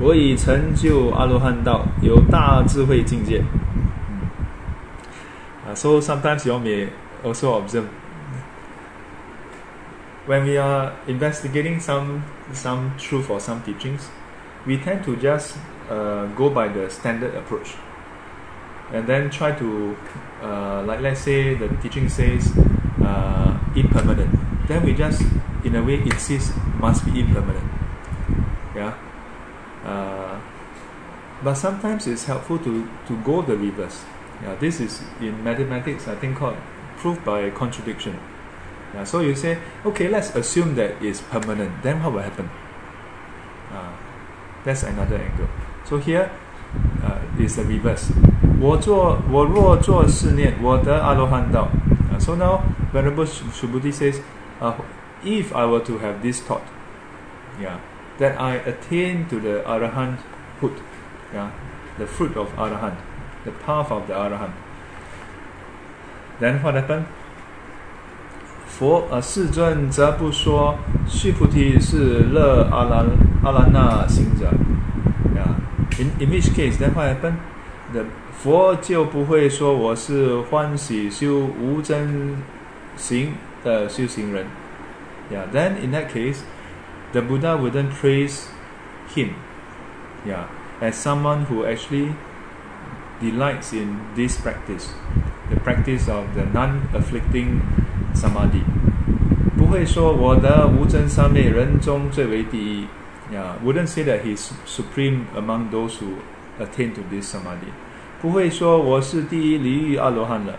[0.00, 3.42] 我已成就阿罗汉道，有大智慧境界。
[5.68, 6.88] Uh, so sometimes you may
[7.22, 7.84] also observe
[10.26, 14.08] when we are investigating some some truth or some teachings,
[14.66, 15.56] we tend to just
[15.90, 17.74] uh, go by the standard approach,
[18.92, 19.96] and then try to,
[20.42, 22.52] uh, like let's say the teaching says
[23.02, 24.30] uh, impermanent,
[24.68, 25.22] then we just
[25.64, 27.70] in a way insist must be impermanent,
[28.76, 28.94] yeah.
[29.84, 30.40] Uh,
[31.42, 34.04] but sometimes it's helpful to to go the reverse.
[34.42, 36.56] Yeah, this is in mathematics I think called
[36.98, 38.18] proof by contradiction.
[38.94, 41.82] Yeah, so you say, okay, let's assume that it's permanent.
[41.82, 42.50] Then what will happen?
[43.72, 43.96] Uh,
[44.64, 45.48] that's another angle.
[45.86, 46.30] So here
[47.02, 48.12] uh, is the reverse.
[48.62, 51.68] 我做我若做试念，我得阿罗汉道。
[52.12, 52.60] Uh, so now
[52.92, 54.20] Venerable Subhuti says,
[54.60, 54.74] uh,
[55.24, 56.62] if I were to have this thought,
[57.60, 57.78] yeah,
[58.18, 60.78] that I attain to the arahanthood,
[61.34, 61.50] yeah,
[61.98, 62.94] the fruit of arahant,
[63.44, 64.52] the path of the arahant.
[66.38, 67.06] Then what happened?
[68.68, 73.06] 佛呃，世尊则不说，须菩提是乐阿兰
[73.42, 74.52] 阿兰那行者
[75.34, 75.50] ，yeah.
[76.00, 77.38] In in which case, then what happened?
[77.92, 78.04] The
[78.41, 82.37] 佛就不会说我是欢喜修无真
[82.95, 83.33] 行
[83.63, 84.45] 的修行人，
[85.31, 85.43] yeah.
[85.51, 86.39] Then in that case,
[87.13, 88.45] the Buddha wouldn't praise
[89.15, 89.29] him,
[90.25, 90.45] yeah,
[90.81, 92.13] as someone who actually
[93.19, 94.89] delights in this practice,
[95.49, 97.61] the practice of the non-afflicting
[98.13, 98.63] samadhi.
[99.57, 102.87] 不会说我的无真三昧人中最为第一。
[103.33, 106.19] Yeah, wouldn't say that he's supreme among those who
[106.59, 107.73] attain to this samadhi.
[108.21, 110.55] 不会说我是第一离欲阿罗汉了。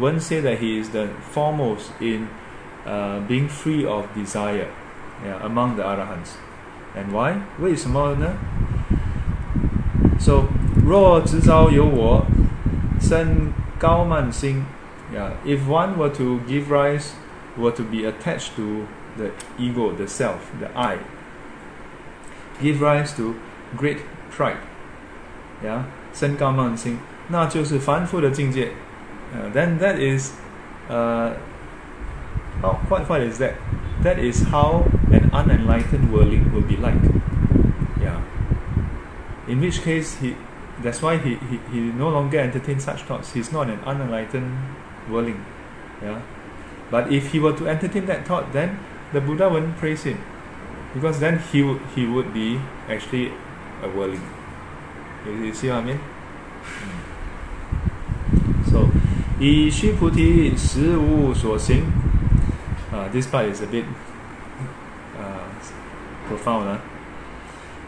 [0.00, 2.28] Won't say that he is the foremost in
[2.86, 4.68] uh, being free of desire
[5.24, 6.36] yeah, among the arahants.
[6.96, 7.34] And why?
[7.60, 8.34] 为什么呢？
[10.18, 10.44] So
[10.84, 12.24] 若执着有我，
[13.00, 14.64] 生高慢心。
[15.12, 17.10] yeah, if one were to give rise,
[17.58, 18.86] were to be attached to
[19.18, 20.96] the ego, the self, the I,
[22.62, 23.34] give rise to
[23.76, 23.98] great
[24.34, 24.56] pride,
[25.62, 28.72] yeah, 身高慢心，那就是凡夫的境界。
[29.34, 30.32] Uh, then that is,
[30.90, 31.32] uh,
[32.60, 33.54] how, what, what is that?
[34.02, 37.00] That is how an unenlightened worldling will be like.
[38.00, 38.20] Yeah.
[39.48, 40.34] In which case he
[40.82, 43.32] that's why he, he, he no longer entertains such thoughts.
[43.32, 44.50] He's not an unenlightened
[45.08, 45.44] worldling.
[46.02, 46.20] Yeah.
[46.90, 48.78] But if he were to entertain that thought, then
[49.12, 50.18] the Buddha wouldn't praise him.
[50.92, 53.32] Because then he would he would be actually
[53.82, 54.20] a worldling.
[55.27, 55.99] You, see what I mean?
[56.65, 58.71] Mm.
[58.71, 58.87] So,
[59.39, 61.83] 以须菩提实无所行.
[62.91, 63.83] Uh, this part is a bit
[65.17, 65.43] uh,
[66.29, 66.65] profound.
[66.65, 66.77] Huh?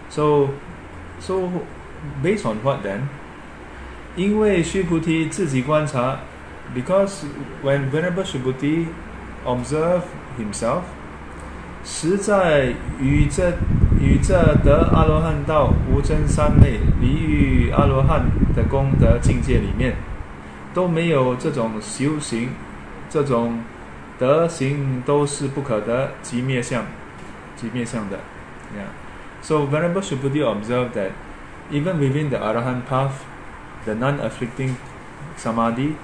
[0.10, 0.50] So,
[1.20, 1.50] so
[2.22, 3.08] based on what then?
[4.16, 6.20] 因为须菩提自己观察
[6.76, 7.24] because
[7.64, 8.88] when Venerable Subhuti
[9.46, 10.04] observed
[10.38, 10.82] himself,
[11.86, 13.54] 实在与这
[14.22, 19.96] 这得阿罗汉道无真三昧离欲阿罗汉的功德境界里面，
[20.74, 22.50] 都没有这种修行，
[23.10, 23.62] 这种
[24.18, 26.86] 德行都是不可得，即灭相，
[27.56, 28.18] 即灭相的。
[28.76, 28.90] Yeah.
[29.42, 31.12] So Venerable Subhuti observed that
[31.72, 33.24] even within the Arahant path,
[33.86, 34.76] the non-afflicting
[35.38, 35.96] samadhi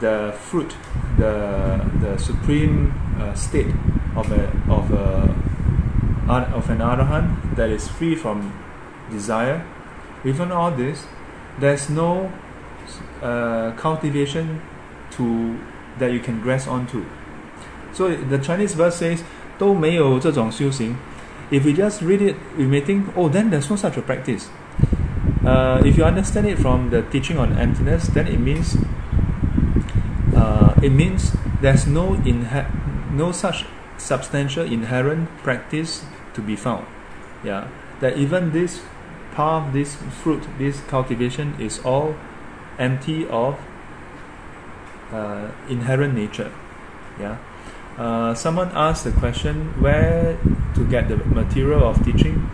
[0.00, 0.74] the fruit,
[1.16, 3.72] the the supreme uh, state
[4.14, 5.28] of a of a
[6.27, 8.53] of an arahant that is free from
[9.09, 9.65] desire.
[10.23, 11.05] Even all this,
[11.59, 12.31] there's no
[13.21, 14.61] uh, cultivation
[15.11, 15.59] to
[15.99, 17.05] that you can grasp onto.
[17.93, 19.23] So the Chinese verse says,
[19.57, 20.95] 都没有这种修行.
[21.51, 24.47] If we just read it, we may think, oh, then there's no such a practice.
[25.45, 28.77] Uh, if you understand it from the teaching on emptiness, then it means
[30.35, 32.67] uh, it means there's no inhe-
[33.11, 33.65] no such
[33.97, 36.05] substantial inherent practice
[36.36, 36.86] to be found.
[37.44, 37.68] Yeah,
[38.00, 38.82] that even this
[39.34, 42.14] path, this fruit, this cultivation is all
[42.78, 43.58] empty of
[45.12, 46.52] uh, inherent nature.
[47.20, 47.38] Yeah.
[47.98, 50.38] Uh, someone asked the question where
[50.74, 52.50] to get the material of teaching.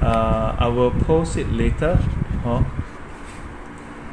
[0.00, 1.96] Uh, I will post it later.
[2.44, 2.62] Huh?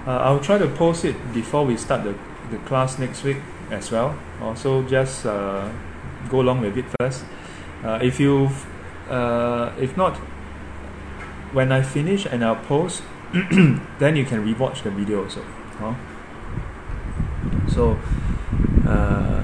[0.05, 2.15] Uh, I'll try to post it before we start the
[2.53, 3.37] the class next week
[3.71, 4.15] as well.
[4.41, 5.69] Also, just uh,
[6.29, 7.25] go along with it first.
[7.83, 8.49] Uh, if you,
[9.08, 10.16] uh, if not,
[11.52, 15.42] when I finish and I'll post, then you can rewatch the video also.
[15.78, 15.94] Huh?
[17.68, 17.96] So,
[18.86, 19.42] uh,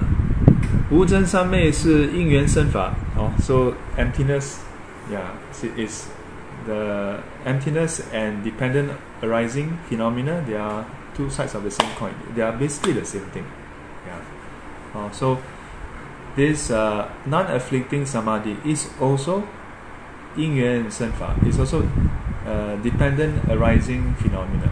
[0.91, 2.95] 无真三昧是因缘生法。
[3.17, 4.59] 哦、oh,，so emptiness,
[5.11, 5.33] yeah,
[5.77, 6.07] is
[6.67, 8.91] the emptiness and dependent
[9.23, 10.43] arising phenomena.
[10.47, 10.85] They are
[11.17, 12.13] two sides of the same coin.
[12.37, 13.45] They are basically the same thing.
[14.07, 14.21] Yeah.
[14.95, 15.39] Uh, so
[16.39, 19.43] this uh, non-afflicting samadhi is also
[20.37, 21.83] 因缘生法 is also
[22.47, 24.69] uh, dependent arising phenomena.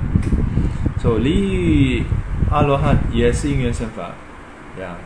[1.00, 2.04] So 离欲
[2.50, 4.12] 阿罗汉也是因缘生法.
[4.78, 4.96] Yeah.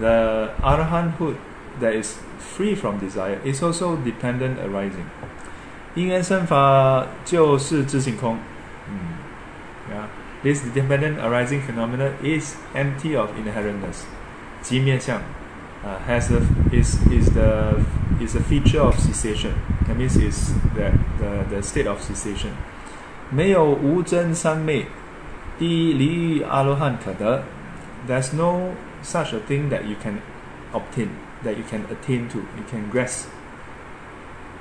[0.00, 1.34] The arahanthood
[1.80, 5.06] that is free from desire is also dependent arising.
[5.94, 8.38] 因缘生法就是自性空。
[8.88, 9.18] 嗯，
[9.90, 10.06] Yeah.
[10.44, 14.04] This dependent arising phenomena is empty of inherentness.
[14.62, 15.20] 即面相
[15.84, 16.40] uh, has a,
[16.72, 17.84] is, is, the,
[18.20, 19.54] is a feature of cessation.
[19.86, 22.52] That means is the, the, the state of cessation.
[23.30, 24.86] 没有无真三昧，
[25.58, 27.44] 第离欲阿罗汉可得。
[28.08, 30.20] There's no such a thing that you can
[30.72, 31.08] obtain,
[31.44, 33.28] that you can attain to, you can grasp.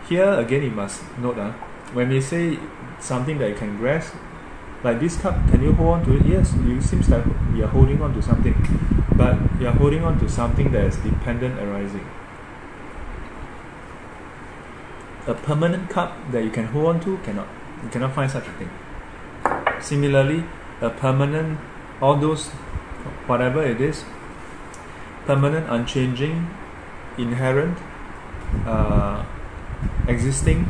[0.09, 1.51] Here again, you must note uh,
[1.93, 2.57] when we say
[2.99, 4.13] something that you can grasp,
[4.84, 6.26] like this cup, can you hold on to it?
[6.26, 8.54] Yes, it seems like you're holding on to something,
[9.16, 12.06] but you're holding on to something that is dependent arising.
[15.26, 17.46] A permanent cup that you can hold on to cannot.
[17.84, 18.70] You cannot find such a thing.
[19.80, 20.44] Similarly,
[20.80, 21.60] a permanent,
[22.00, 22.48] all those,
[23.28, 24.04] whatever it is,
[25.26, 26.50] permanent, unchanging,
[27.18, 27.78] inherent,
[28.66, 29.24] uh,
[30.08, 30.66] existing.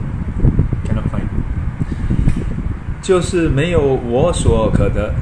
[3.01, 5.13] 就是没有我所可得，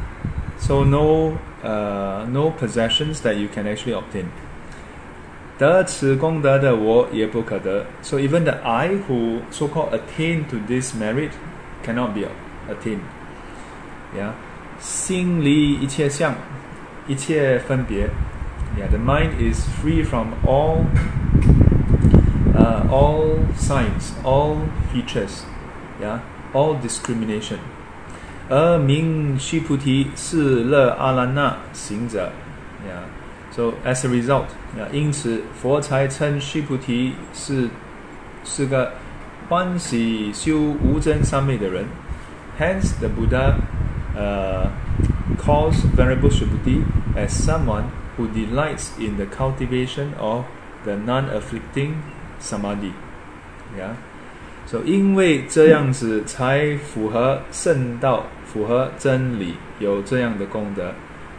[0.58, 4.26] so no uh no possessions that you can actually obtain。
[5.58, 11.30] 得此功德的我也不可得，so even the I who so called attain to this merit
[11.86, 12.28] cannot be
[12.70, 14.32] attained。Yeah，
[14.80, 16.36] 心离一切相，
[17.08, 18.10] 一切分别。
[18.78, 20.86] Yeah，the mind is free from all
[22.54, 24.58] uh all signs, all
[24.94, 25.44] features.
[26.02, 26.20] Yeah
[26.54, 27.60] all discrimination.
[28.51, 32.33] 而名须菩提是乐阿兰那行者
[32.85, 33.05] ，yeah.
[33.57, 34.47] So as a result，
[34.77, 37.69] 呀因此佛才称须菩提是
[38.45, 38.93] 是个
[39.49, 41.87] 欢喜修无真三昧的人。
[42.59, 43.55] Hence the Buddha
[44.17, 44.69] uh,
[45.39, 46.83] calls Venerable Subhuti
[47.17, 47.85] as someone
[48.17, 50.45] who delights in the cultivation of
[50.85, 51.95] the non-afflicting
[52.41, 52.93] samadhi.
[53.79, 53.95] Yeah.
[54.70, 60.88] So 因为这样子才符合圣道，符合真理，有这样的功德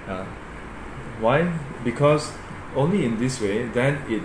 [0.09, 0.23] 啊。
[1.21, 1.43] Why?
[1.85, 2.29] Because
[2.77, 4.23] only in this way, then it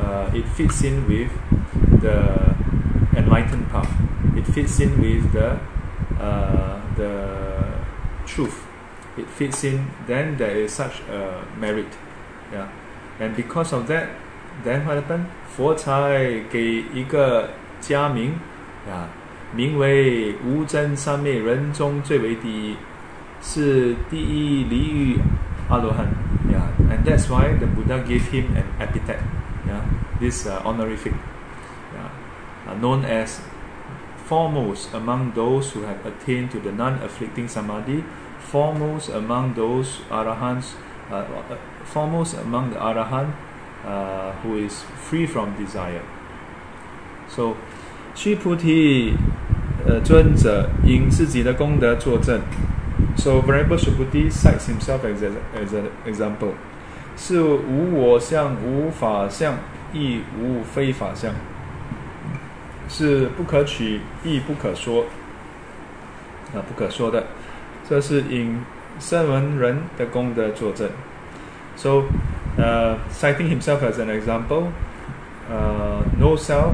[0.00, 1.30] uh, it fits in with
[2.00, 2.56] the
[3.14, 3.88] enlightened path.
[4.34, 5.58] It fits in with the
[6.18, 7.28] uh, the
[8.26, 8.64] truth.
[9.16, 9.86] It fits in.
[10.08, 11.92] Then there is such a merit,
[12.52, 12.68] yeah.
[13.20, 14.06] And because of that,
[14.64, 15.26] then what happened?
[15.54, 18.34] 佛才给一个 家名
[18.90, 19.08] 啊，
[19.54, 22.76] 名为无真三昧人中最为第一，
[23.40, 25.18] 是第一离欲
[25.68, 26.06] 阿罗汉。
[26.50, 29.18] Yeah, and that's why the Buddha gave him an epithet.
[29.66, 29.82] Yeah,
[30.20, 31.14] this uh, honorific,
[31.94, 32.10] yeah,
[32.68, 33.40] uh, known as
[34.26, 38.04] foremost among those who have attained to the non-afflicting samadhi,
[38.38, 40.74] foremost among those arahants,
[41.10, 43.32] uh, uh foremost among the arahant
[43.86, 46.02] uh, who is free from desire.
[47.28, 47.56] So,
[48.17, 49.13] 须菩提，
[49.85, 52.41] 呃，尊者因自己的功德作证。
[53.15, 56.53] So, Venerable Subhuti cites himself as, a, as an example.
[57.15, 59.53] 是无我相、无法相，
[59.93, 61.31] 亦无非法相。
[62.89, 65.05] 是不可取，亦不可说。
[66.55, 67.23] 啊，不可说的，
[67.87, 68.59] 这是因
[68.99, 70.89] 声闻人的功德作证。
[71.75, 72.05] So,
[72.57, 74.69] uh, citing himself as an example,
[75.51, 76.73] uh, no self,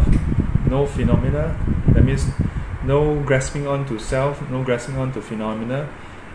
[0.74, 1.46] no phenomena.
[1.94, 2.26] That means
[2.84, 5.88] no grasping on to self, no grasping on to phenomena,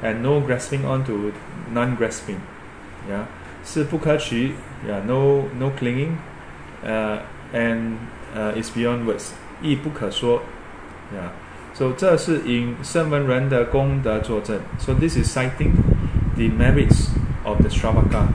[0.03, 1.33] and no grasping on to
[1.73, 2.41] non-grasping.
[3.11, 3.27] Yeah,
[3.65, 4.53] 是不可取.
[4.87, 6.17] Yeah, no no clinging.
[6.85, 7.19] Uh,
[7.53, 7.97] and
[8.37, 10.43] uh, is beyond words，亦不可说。
[11.13, 11.31] Yeah.
[11.75, 14.61] So 这是引圣文人的功德作证。
[14.79, 15.73] So this is citing
[16.37, 17.09] the merits
[17.45, 18.29] of the Shravaka.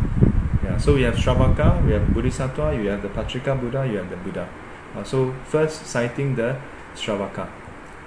[0.63, 0.77] Yeah.
[0.77, 4.17] So we have Shravaka, we have Bodhisattva, you have the Pratyeka Buddha, you have the
[4.17, 4.47] Buddha.
[4.96, 6.56] Uh, so first citing the
[6.96, 7.46] Shravaka,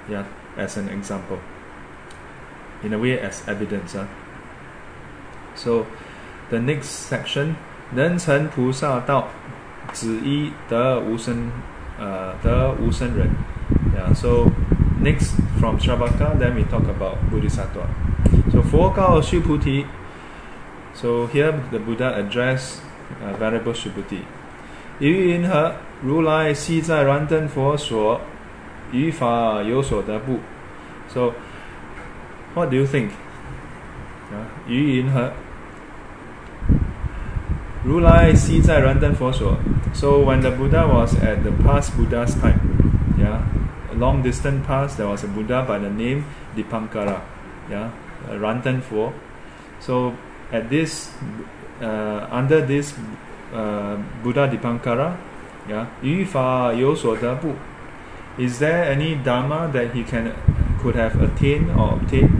[0.10, 0.26] yeah,
[0.58, 1.40] as an example.
[2.84, 3.96] In a way, as evidence.
[3.96, 4.08] Uh.
[5.56, 5.86] So
[6.50, 7.56] the next section,
[7.94, 9.28] 人成菩萨道，
[9.94, 11.52] 子一得无生，
[12.00, 13.30] 呃，得无生人。
[13.96, 14.14] Yeah.
[14.14, 14.52] So
[15.02, 17.86] next from Shravaka, then we talk about Bodhisattva.
[18.52, 19.86] So 佛告须菩提。
[20.94, 22.80] so here the Buddha addressed
[23.24, 24.24] uh, Venerable Subhuti.
[25.00, 28.20] 于云何 如来昔在燃灯佛所
[28.92, 30.40] 于法有所得不
[31.10, 31.34] So
[32.54, 33.10] what do you think?
[34.68, 35.32] 于云何
[37.84, 39.58] 如来昔在燃灯佛所
[39.94, 42.60] So when the Buddha was at the past Buddha's time,
[43.18, 43.42] yeah,
[43.92, 46.24] a long distant past, there was a Buddha by the name
[46.56, 47.20] Dipankara,
[47.70, 47.90] yeah,
[48.30, 49.12] Rantan Fo.
[49.80, 50.14] So
[50.52, 51.12] at this
[51.82, 52.94] uh, under this
[53.54, 55.18] uh, Buddha Dipankara,
[55.69, 55.87] yeah.
[58.39, 60.35] Is there any dharma that he can
[60.83, 62.31] could have attained or obtained?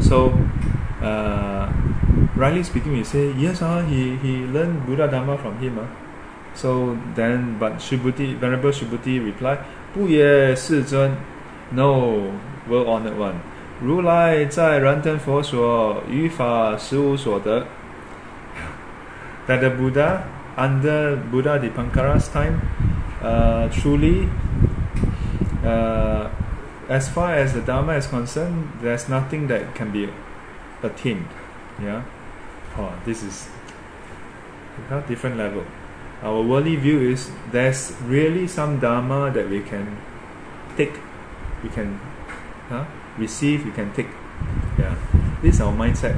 [0.00, 0.30] So,
[1.00, 1.72] uh,
[2.36, 3.62] rightly speaking, we say yes.
[3.62, 5.78] Uh, he he learned Buddha dharma from him.
[5.78, 5.86] Uh.
[6.54, 9.58] So then, but Subhuti, Venerable Subhuti replied,
[9.94, 11.16] 不也世尊
[11.70, 12.30] ，No,
[12.68, 13.34] well honored one.
[13.80, 17.66] 如来在燃灯佛所，于法实无所得。
[19.48, 20.20] That the Buddha
[20.56, 22.60] under Buddha Dipankara's time,
[23.22, 24.28] uh, truly,
[25.64, 26.28] uh,
[26.88, 30.08] as far as the Dharma is concerned, there's nothing that can be
[30.82, 31.28] attained.
[31.80, 32.04] Yeah,
[32.76, 33.48] oh, this is
[34.90, 35.64] a different level.
[36.22, 39.96] Our worldly view is there's really some Dharma that we can
[40.76, 40.94] take,
[41.62, 41.98] we can,
[42.68, 42.84] huh?
[43.18, 44.08] receive, we can take.
[44.78, 44.96] Yeah,
[45.42, 46.16] this is our mindset.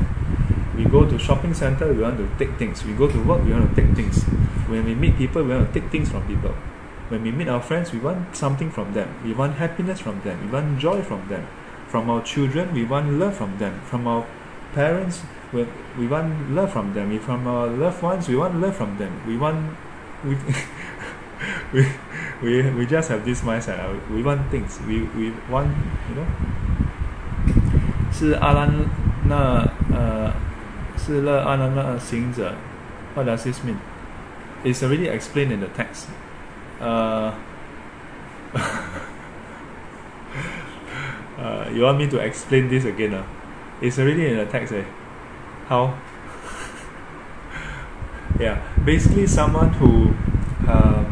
[0.76, 2.84] We go to shopping center, we want to take things.
[2.86, 4.24] We go to work, we want to take things.
[4.68, 6.54] When we meet people, we want to take things from people.
[7.10, 9.10] When we meet our friends, we want something from them.
[9.24, 10.46] We want happiness from them.
[10.46, 11.48] We want joy from them.
[11.88, 13.82] From our children, we want love from them.
[13.82, 14.26] From our
[14.74, 17.10] parents, we, we want love from them.
[17.10, 19.22] We, from our loved ones, we want love from them.
[19.28, 19.76] We want
[20.24, 20.36] we
[21.74, 21.88] we,
[22.42, 23.80] we, we just have this mindset.
[24.10, 24.80] We want things.
[24.82, 25.76] We, we want
[26.10, 26.28] you know
[28.12, 28.70] 是阿兰
[29.30, 30.34] 那呃
[31.04, 32.54] 是乐阿兰那行者。
[33.16, 33.78] What does this mean?
[34.64, 36.08] It's already explained in the text.
[36.82, 37.32] Uh,
[41.38, 43.14] uh, you want me to explain this again?
[43.14, 43.24] Uh?
[43.82, 44.74] It's already in the text.
[44.74, 44.84] Eh?
[45.68, 45.94] How?
[48.40, 50.14] yeah, basically someone who
[50.68, 51.04] uh,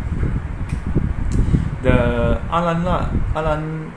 [1.83, 2.87] the Alan
[3.35, 3.91] Alan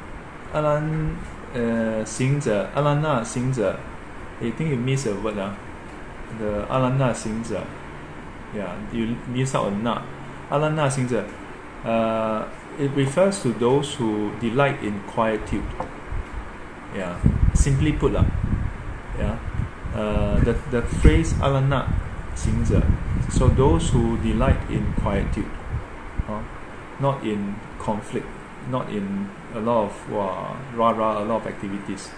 [0.52, 1.16] Alan
[1.52, 3.76] 呃，行者阿兰那行者，
[4.40, 5.54] I think you miss a word 啊
[6.39, 7.65] the Alanna Singza.
[8.53, 10.03] Yeah, you miss out on that.
[10.49, 11.27] Alanna Singza.
[11.83, 12.47] Uh,
[12.79, 15.63] it refers to those who delight in quietude.
[16.95, 17.19] Yeah,
[17.53, 18.25] simply put, lah.
[19.17, 19.37] Yeah,
[19.93, 21.87] uh, the the phrase Alanna
[22.35, 22.83] Singza.
[23.29, 25.49] So those who delight in quietude,
[26.27, 26.43] huh?
[26.99, 28.27] not in conflict,
[28.69, 32.11] not in a lot of uh, rah rah, a lot of activities.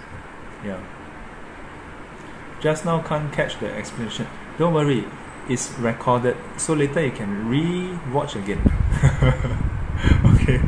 [0.65, 0.81] Yeah.
[2.59, 4.27] Just now can't catch the explanation.
[4.57, 5.05] Don't worry,
[5.47, 8.59] it's recorded, so later you can re-watch again.
[10.25, 10.59] okay.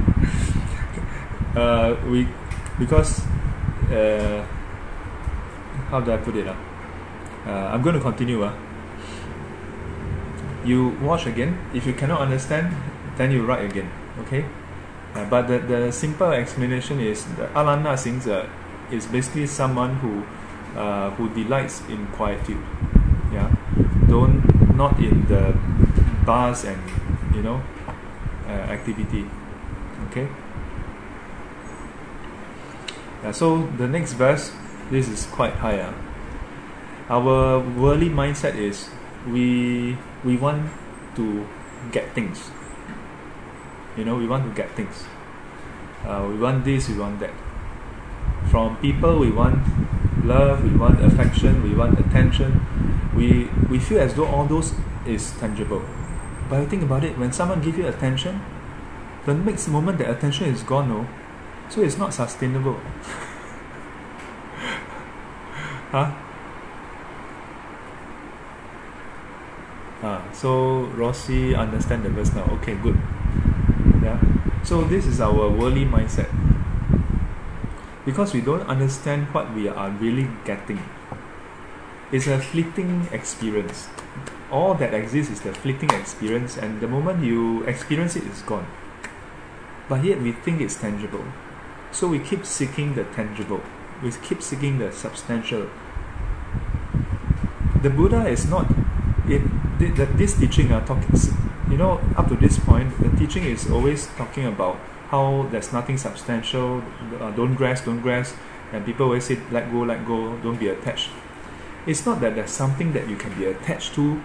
[1.56, 2.28] Uh, we
[2.78, 3.26] because
[3.92, 4.46] uh,
[5.90, 6.48] how do I put it?
[6.48, 6.56] Uh?
[7.46, 8.44] Uh, I'm going to continue.
[8.44, 8.54] Uh.
[10.64, 11.58] You watch again.
[11.74, 12.76] If you cannot understand,
[13.18, 13.90] then you write again.
[14.20, 14.46] Okay.
[15.16, 18.48] Uh, but the, the simple explanation is the alana singza
[18.92, 20.24] is basically someone who
[20.76, 22.62] uh, who delights in quietude.
[23.34, 23.54] Yeah,
[24.08, 24.42] don't
[24.76, 25.54] not in the
[26.26, 26.82] bars and
[27.36, 27.62] you know
[28.48, 29.26] uh, activity.
[30.10, 30.28] Okay.
[33.24, 34.52] Yeah, so the next verse,
[34.90, 35.94] this is quite higher.
[37.10, 38.90] Our worldly mindset is
[39.28, 40.72] we we want
[41.16, 41.46] to
[41.92, 42.52] get things.
[43.98, 45.04] You know, we want to get things.
[46.06, 47.34] Uh, we want this, we want that.
[48.50, 49.60] From people, we want
[50.24, 52.62] love, we want affection, we want attention.
[53.16, 54.74] We we feel as though all those
[55.06, 55.82] is tangible.
[56.50, 58.42] But think about it, when someone gives you attention,
[59.26, 61.08] the next moment the attention is gone, no?
[61.70, 62.80] So it's not sustainable.
[65.92, 66.12] huh?
[70.02, 72.48] Ah, so Rossi understand the verse now.
[72.60, 72.98] Okay, good.
[74.02, 74.18] Yeah.
[74.64, 76.30] So this is our worldly mindset.
[78.06, 80.82] Because we don't understand what we are really getting.
[82.12, 83.88] It's a fleeting experience.
[84.52, 88.66] All that exists is the fleeting experience, and the moment you experience it, it's gone.
[89.88, 91.24] But yet we think it's tangible.
[91.92, 93.62] So we keep seeking the tangible.
[94.02, 95.70] We keep seeking the substantial.
[97.82, 98.68] The Buddha is not
[99.30, 99.42] it
[100.18, 101.16] this teaching are talking
[101.70, 104.78] you know up to this point the teaching is always talking about
[105.10, 106.84] how there's nothing substantial
[107.20, 108.36] uh, don't grasp don't grasp
[108.72, 111.10] and people always say let go let go don't be attached.
[111.88, 114.22] It's not that there's something that you can be attached to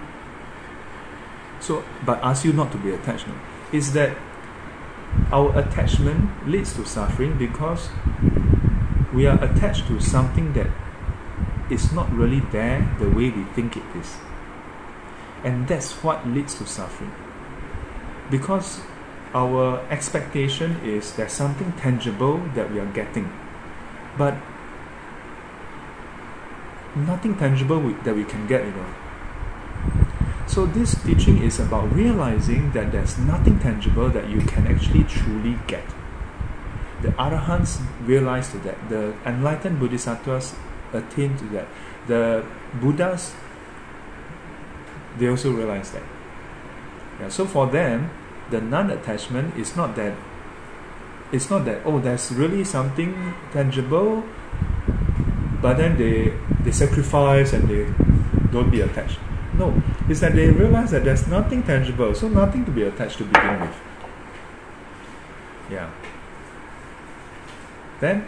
[1.60, 3.34] so but ask you not to be attached no.
[3.72, 4.16] Is that
[5.32, 7.88] our attachment leads to suffering because
[9.14, 10.66] we are attached to something that
[11.70, 14.16] is not really there the way we think it is.
[15.42, 17.12] And that's what leads to suffering.
[18.30, 18.80] Because
[19.34, 23.30] our expectation is there's something tangible that we are getting.
[24.16, 24.34] But
[26.94, 28.86] nothing tangible we, that we can get, you know.
[30.46, 35.58] So this teaching is about realizing that there's nothing tangible that you can actually truly
[35.66, 35.84] get.
[37.02, 38.88] The Arahants realize that.
[38.88, 40.54] The enlightened Bodhisattvas
[40.92, 41.66] attain to that.
[42.06, 42.46] The
[42.80, 43.34] Buddhas
[45.18, 46.02] they also realize that.
[47.20, 48.10] Yeah, so for them,
[48.54, 50.14] the non-attachment is not that.
[51.32, 54.22] It's not that oh, there's really something tangible,
[55.60, 56.32] but then they
[56.62, 57.90] they sacrifice and they
[58.54, 59.18] don't be attached.
[59.58, 59.74] No,
[60.08, 63.60] it's that they realize that there's nothing tangible, so nothing to be attached to begin
[63.60, 63.76] with.
[65.70, 65.90] Yeah.
[68.00, 68.26] Then,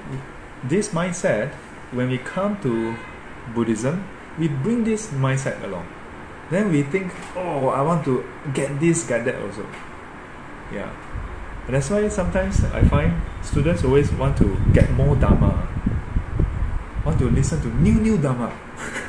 [0.65, 1.53] this mindset,
[1.93, 2.97] when we come to
[3.55, 4.07] Buddhism,
[4.39, 5.87] we bring this mindset along
[6.51, 8.25] then we think oh I want to
[8.55, 9.67] get this get that also
[10.73, 10.91] yeah
[11.67, 15.67] and that's why sometimes I find students always want to get more Dharma
[17.05, 18.53] want to listen to new new Dharma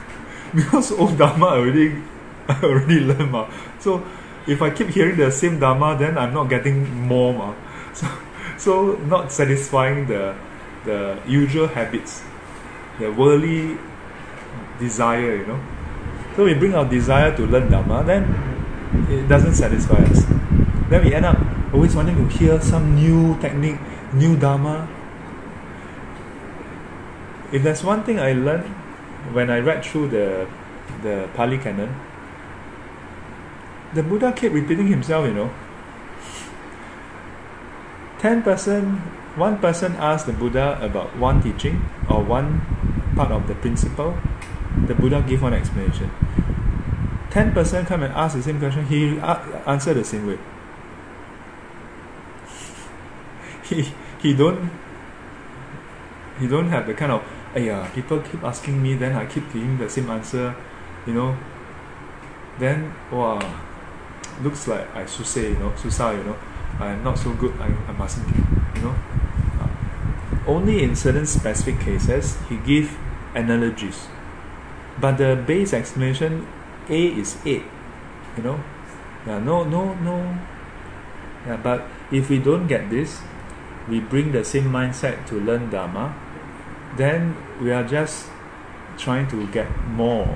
[0.56, 2.02] because old Dharma already
[2.48, 3.50] I already learned ma.
[3.80, 4.06] so
[4.48, 7.54] if I keep hearing the same Dharma then I'm not getting more ma.
[7.94, 8.08] so
[8.58, 10.36] so not satisfying the
[10.86, 12.22] the usual habits
[13.00, 13.78] the worldly
[14.80, 15.60] desire you know
[16.36, 18.24] so we bring our desire to learn dharma then
[19.10, 20.24] it doesn't satisfy us.
[20.90, 21.38] Then we end up
[21.74, 23.80] always wanting to hear some new technique,
[24.14, 24.88] new Dharma.
[27.52, 28.66] If there's one thing I learned
[29.34, 30.48] when I read through the
[31.02, 31.94] the Pali Canon,
[33.94, 35.50] the Buddha kept repeating himself, you know.
[38.20, 38.98] Ten person,
[39.36, 42.62] one person asked the Buddha about one teaching or one
[43.16, 44.18] part of the principle,
[44.88, 46.10] the Buddha gave one explanation.
[47.30, 50.40] 10% come and ask the same question, he answer the same way.
[53.70, 54.70] He, he don't
[56.40, 57.24] he don't have the kind of
[57.56, 60.56] yeah people keep asking me then I keep giving the same answer
[61.06, 61.36] you know
[62.60, 63.40] then wow
[64.42, 66.38] looks like I susah you know susah you know
[66.80, 67.54] I'm not so good.
[67.60, 68.28] I, I mustn't.
[68.76, 68.96] You know.
[69.60, 69.70] Uh,
[70.46, 72.96] only in certain specific cases he give
[73.34, 74.08] analogies,
[75.02, 76.48] but the base explanation
[76.90, 77.66] A is eight.
[78.38, 78.64] You know.
[79.26, 79.40] Yeah.
[79.40, 79.64] No.
[79.64, 79.96] No.
[79.96, 80.38] No.
[81.46, 81.58] Yeah.
[81.58, 83.22] But if we don't get this,
[83.88, 86.16] we bring the same mindset to learn Dharma,
[86.98, 88.28] then we are just
[88.98, 90.28] trying to get more,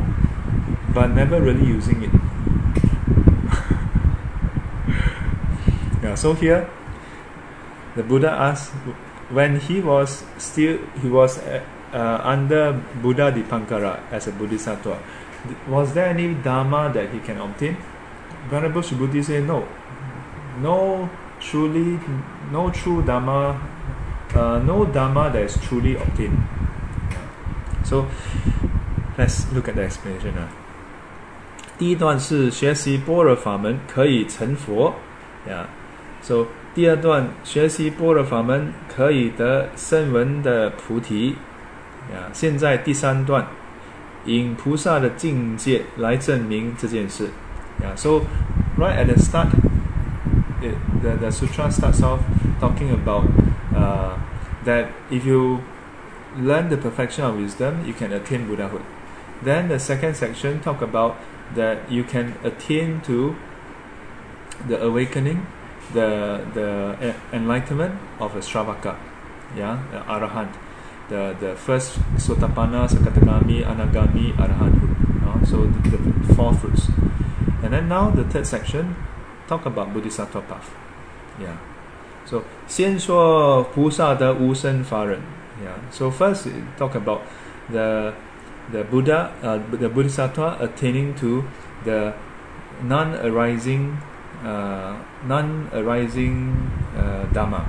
[0.94, 2.12] but never really using it.
[6.04, 6.70] yeah, so here
[7.96, 8.72] the Buddha asked
[9.30, 11.62] when he was still he was uh,
[11.94, 15.00] uh, under Buddha Dipankara as a Bodhisattva,
[15.68, 17.78] was there any Dharma that he can obtain?
[18.50, 19.68] Venerable Subhuti said no.
[20.60, 21.10] No
[21.41, 21.99] truly
[22.51, 23.57] no true Dharma
[24.35, 26.39] uh, no Dharma that is truly obtained.
[27.85, 28.07] So
[29.17, 30.49] let's look at the explanation 啊。
[31.79, 34.95] 第一段是学习般若法门可以成佛
[35.47, 35.67] 呀，
[36.23, 41.37] so 第二段学习般若法门可以得声闻的菩提
[42.13, 42.31] 呀。
[42.33, 43.47] 现在第三段
[44.25, 47.27] 以菩萨的境界来证明这件事
[47.83, 47.93] 呀。
[47.95, 48.23] So
[48.79, 49.49] right at the start,
[50.62, 52.22] it, the the sutra starts off
[52.60, 53.26] talking about
[53.76, 54.18] uh,
[54.64, 55.64] that if you
[56.38, 58.84] learn the perfection of wisdom, you can attain Buddhahood.
[59.42, 61.18] Then the second section talk about
[61.56, 63.36] that you can attain to
[64.68, 65.48] the awakening,
[65.94, 68.98] the the enlightenment of a Shravaka,
[69.56, 70.54] yeah, the Arahant,
[71.10, 74.92] the the first Sotapanna, Sakadagami, Anagami, Arahanthood.
[75.44, 76.88] So the, the four fruits.
[77.64, 78.96] And then now the third section
[79.51, 80.71] talk about Bodhisattva path.
[81.41, 81.57] Yeah.
[82.25, 85.21] So 先说菩萨的无生法忍
[85.63, 85.77] yeah.
[85.91, 87.21] So first, talk about
[87.71, 88.13] the
[88.73, 91.45] the Buddha, uh, the Bodhisattva attaining to
[91.85, 92.13] the
[92.83, 93.97] non-arising,
[94.45, 94.95] uh,
[95.27, 96.53] non-arising
[96.99, 97.65] uh, Dharma.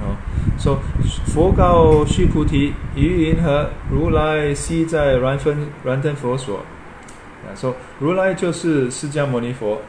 [0.00, 0.16] Oh.
[0.58, 0.78] So
[1.26, 3.70] 佛告须菩提：“于云何？
[3.90, 6.60] 如来昔在燃分燃灯佛所。”
[7.46, 9.80] Yeah, so 如来就是释迦牟尼佛。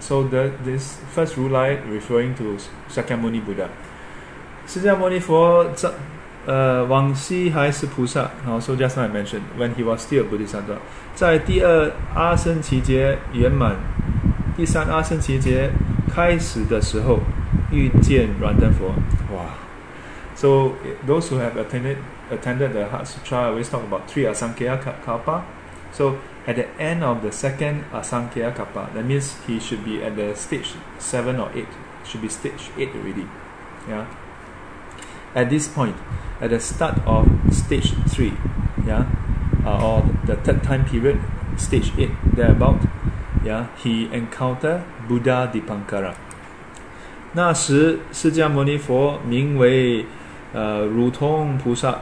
[0.00, 3.68] so the, this first rulai referring to Sakyamuni Buddha.
[4.66, 5.64] 释迦牟尼佛
[6.46, 7.50] uh, Wang Xi
[8.60, 10.28] So just now I mentioned when he was still a
[20.34, 20.76] So
[21.06, 21.98] those who have attended
[22.30, 25.44] attended the Heart Sutra always talk about three asankhya kappa.
[25.92, 30.15] So at the end of the second Asankhya Kalpa, that means he should be at
[30.15, 31.67] the stage seven or eight,
[32.03, 33.27] should be stage eight already.
[33.87, 34.05] Yeah.
[35.33, 35.95] At this point,
[36.41, 38.33] at the start of stage three,
[38.85, 39.05] yeah,
[39.65, 41.19] uh, or the third time period,
[41.57, 42.81] stage eight, thereabout,
[43.45, 46.13] yeah, he encountered Buddha Dipankara.
[47.33, 50.05] 那时，释迦牟尼佛名为
[50.51, 51.99] 呃如通菩萨，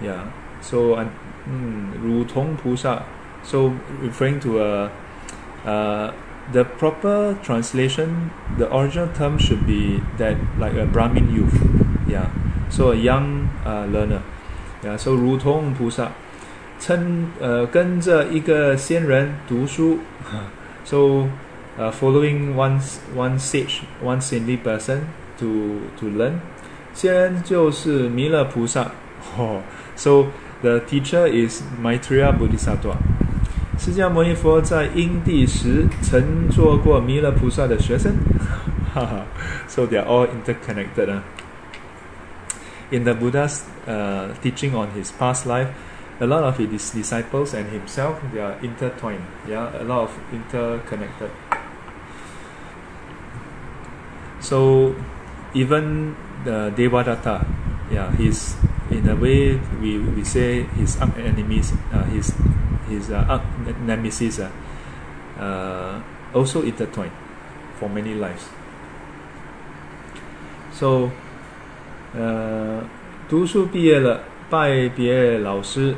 [0.00, 0.20] yeah.
[0.60, 3.02] So, um, 如通菩萨
[3.44, 3.72] so
[4.02, 4.90] referring to a
[5.64, 6.12] uh,
[6.52, 11.54] the proper translation, the original term should be that like a Brahmin youth,
[12.08, 12.28] yeah.
[12.68, 14.22] So a young uh, learner,
[14.82, 14.96] yeah.
[14.96, 16.10] So 如同菩萨，
[16.78, 19.98] 称呃跟着一个仙人读书，
[20.84, 21.28] so
[21.78, 22.80] uh, following one
[23.14, 25.00] one sage, one saintly person
[25.38, 26.40] to to learn，
[26.94, 28.90] 仙人就是弥勒菩萨。
[29.36, 29.62] 哦、
[29.94, 30.26] oh,，so
[30.62, 32.96] the teacher is Maitreya Bodhisattva。
[33.78, 38.14] 释迦牟尼佛在因地时曾做过弥勒菩萨的学生，
[38.94, 39.24] 哈哈，
[39.66, 41.08] so they are all interconnected.
[41.08, 41.20] Uh.
[42.90, 45.68] In the Buddha's uh, teaching on his past life,
[46.20, 49.24] a lot of his disciples and himself they are intertwined.
[49.48, 51.30] Yeah, a lot of interconnected.
[54.40, 54.94] So
[55.54, 57.46] even the Devadatta,
[57.92, 58.56] yeah, he's
[58.90, 62.32] in a way we, we say his enemies, uh, his
[62.88, 63.40] his uh,
[63.86, 64.50] nemesis uh,
[65.38, 66.00] uh,
[66.34, 67.12] also intertwined
[67.78, 68.48] for many lives.
[70.72, 71.10] So
[72.14, 72.82] 呃，
[73.28, 75.94] 读书毕业了，拜别老师，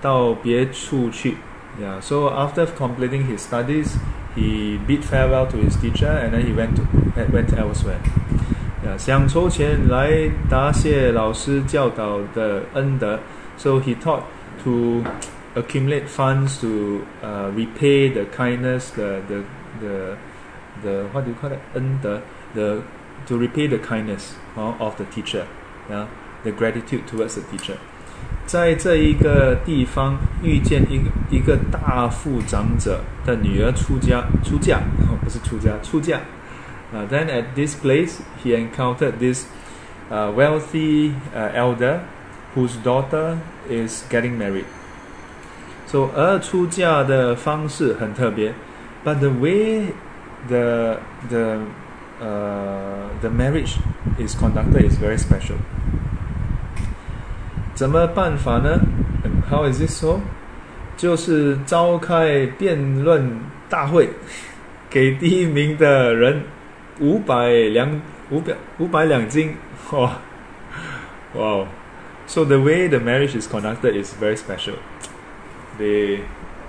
[0.00, 1.36] 到别处去。
[1.80, 3.96] Yeah, so after completing his studies,
[4.34, 6.82] he bid farewell to his teacher, and then he went to
[7.32, 7.98] went elsewhere.
[8.97, 10.11] 想筹钱来
[10.49, 13.19] 答谢老师教导的恩德
[13.57, 14.21] ，so he thought
[14.63, 15.03] to
[15.55, 19.43] accumulate funds to uh, repay the kindness, the the
[19.81, 20.17] the
[20.83, 21.59] the what do you call it?
[21.73, 22.21] 恩德
[22.53, 22.81] the
[23.27, 25.43] to repay the kindness of the teacher,
[25.89, 26.05] yeah,
[26.43, 27.75] the gratitude towards the teacher.
[28.45, 34.77] 在这一个地方遇见一个一个大富长者的女儿出家出嫁，
[35.09, 36.19] 哦，不是出家出嫁，
[36.92, 39.46] Uh, then at this place, he encountered this
[40.10, 42.00] uh, wealthy uh, elder
[42.54, 43.38] whose daughter
[43.70, 44.66] is getting married.
[45.86, 48.52] So 而出嫁的方式很特别，
[49.04, 49.86] but the way
[50.48, 50.98] the
[51.30, 51.60] the
[52.20, 53.76] uh, the marriage
[54.18, 55.56] is conducted is very special.
[57.74, 58.80] 怎么办法呢？
[59.50, 60.20] How is this so？
[60.96, 64.10] 就是召开辩论大会，
[64.90, 66.42] 给第一名的人
[66.99, 69.55] 五百两五百五百两金。
[69.91, 70.09] Oh,
[71.33, 71.67] wow.
[72.25, 74.75] So the way the marriage is conducted is very special.
[75.77, 76.23] They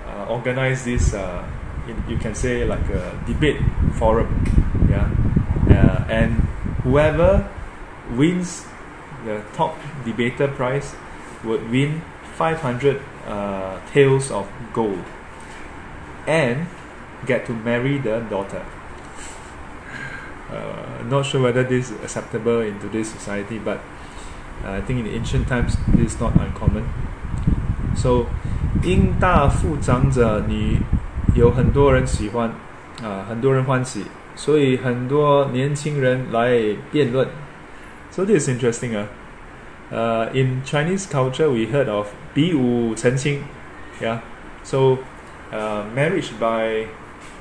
[0.07, 1.43] uh, organize this, uh,
[1.87, 3.59] in, you can say like a debate
[3.95, 4.27] forum,
[4.89, 5.09] yeah.
[5.67, 6.05] yeah.
[6.07, 6.47] and
[6.83, 7.49] whoever
[8.15, 8.65] wins
[9.25, 9.75] the top
[10.05, 10.95] debater prize
[11.43, 12.01] would win
[12.35, 15.03] 500 uh, taels of gold
[16.25, 16.67] and
[17.25, 18.63] get to marry the daughter
[20.50, 23.78] Uh, not sure whether this is acceptable in today's society, but
[24.64, 26.84] uh, I think in ancient times this is not uncommon.
[27.96, 28.26] So,
[28.82, 30.78] 因大富长者，你
[31.34, 32.50] 有很多人喜欢，
[33.02, 34.04] 啊，很多人欢喜，
[34.36, 37.26] 所以很多年轻人来辩论。
[38.10, 39.06] So this is interesting, ah.
[39.90, 43.42] Uh, in Chinese culture, we heard of 比武成亲,
[44.00, 44.18] yeah.
[44.62, 44.98] So,
[45.52, 46.86] uh, marriage by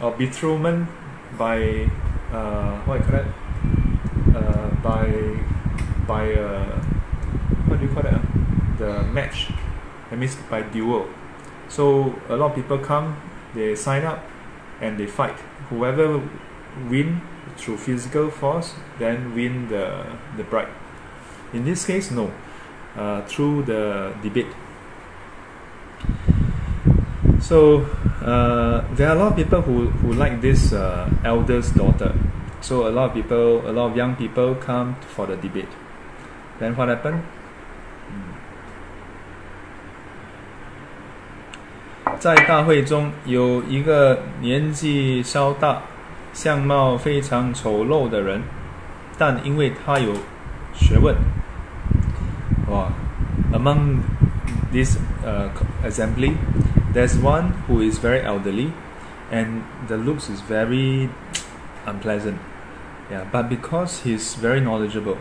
[0.02, 0.86] or betrothment
[1.38, 1.88] by
[2.33, 3.27] uh, what you call that?
[4.37, 5.09] Uh, by
[6.07, 6.81] by uh,
[7.67, 8.21] what do you call that?
[8.79, 9.51] The match.
[10.11, 11.09] That means by duel.
[11.69, 13.17] So a lot of people come,
[13.55, 14.25] they sign up,
[14.81, 15.37] and they fight.
[15.71, 16.23] Whoever
[16.89, 17.21] win
[17.57, 20.05] through physical force, then win the
[20.37, 20.69] the bride.
[21.53, 22.31] In this case, no,
[22.97, 24.53] uh, through the debate.
[27.41, 27.85] So
[28.97, 30.73] there are a lot of people who, who like this
[31.25, 32.13] elder's daughter.
[32.61, 35.69] So a lot of people, a lot of young people come for the debate.
[36.59, 37.21] Then what happened?
[42.19, 45.83] 在大会中有一个年纪稍大、
[46.33, 48.43] 相貌非常丑陋的人，
[49.17, 50.13] 但因为他有
[50.75, 51.15] 学问，
[52.69, 52.89] 哇
[53.53, 53.99] ！Among
[54.72, 55.50] this uh,
[55.84, 56.38] assembly,
[56.94, 58.74] there's one who is very elderly,
[59.32, 61.10] and the looks is very
[61.86, 62.40] unpleasant.
[63.12, 65.18] Yeah, but because he's very knowledgeable,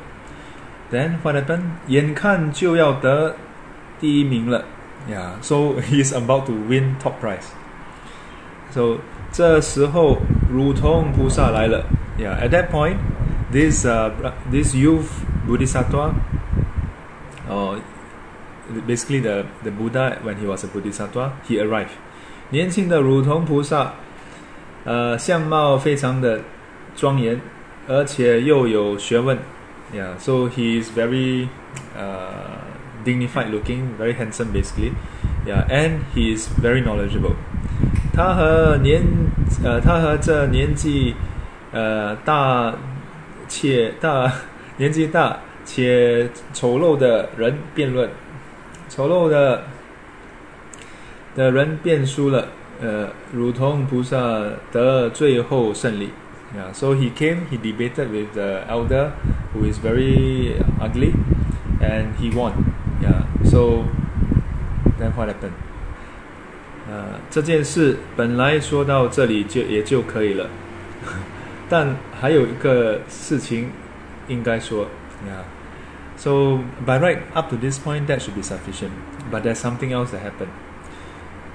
[0.91, 1.65] then what happened?
[1.89, 3.37] 眼看就要得
[3.99, 4.65] 第一名了。
[5.09, 7.49] Yeah, so he's about to win top prize.
[8.71, 8.99] So
[9.33, 10.19] 这时候
[10.51, 11.85] 如同菩萨来了。
[12.19, 12.99] Yeah, at that point,
[13.51, 14.11] this uh,
[14.51, 15.09] this youth
[15.47, 16.15] bodhisattva,
[17.49, 17.81] uh,
[18.88, 21.92] basically the the Buddha when he was a bodhisattva, he arrived.
[22.50, 23.94] 年轻的如同菩萨，
[24.86, 26.42] 呃，相貌非常的
[26.96, 27.40] 庄严，
[27.88, 29.38] 而且又有学问。
[29.94, 31.48] Yeah, so he is very
[31.98, 32.60] uh,
[33.06, 34.92] dignified looking, very handsome basically.
[35.46, 37.36] Yeah, and he is very knowledgeable.
[38.14, 39.04] 他和年
[39.64, 41.16] 呃，他和这年纪
[41.72, 42.74] 呃大
[43.48, 44.32] 且大
[44.78, 48.10] 年纪大且丑陋的人辩论，
[48.90, 49.64] 丑陋的
[51.36, 52.48] 的人变输了，
[52.82, 54.18] 呃，如同菩萨
[54.72, 56.10] 得最后胜利。
[56.56, 59.12] Yeah, so he came, he debated with the elder
[59.54, 61.12] who is very ugly,
[61.82, 62.54] and he won.
[63.02, 63.84] Yeah, so
[64.98, 65.52] then what happened?
[66.90, 70.48] 呃，这件事本来说到这里就也就可以了，
[71.68, 73.70] 但还有一个事情
[74.30, 74.86] 应该说
[75.28, 75.57] ，Yeah.
[76.17, 78.93] So by right up to this point that should be sufficient,
[79.31, 80.51] but there's something else that happened.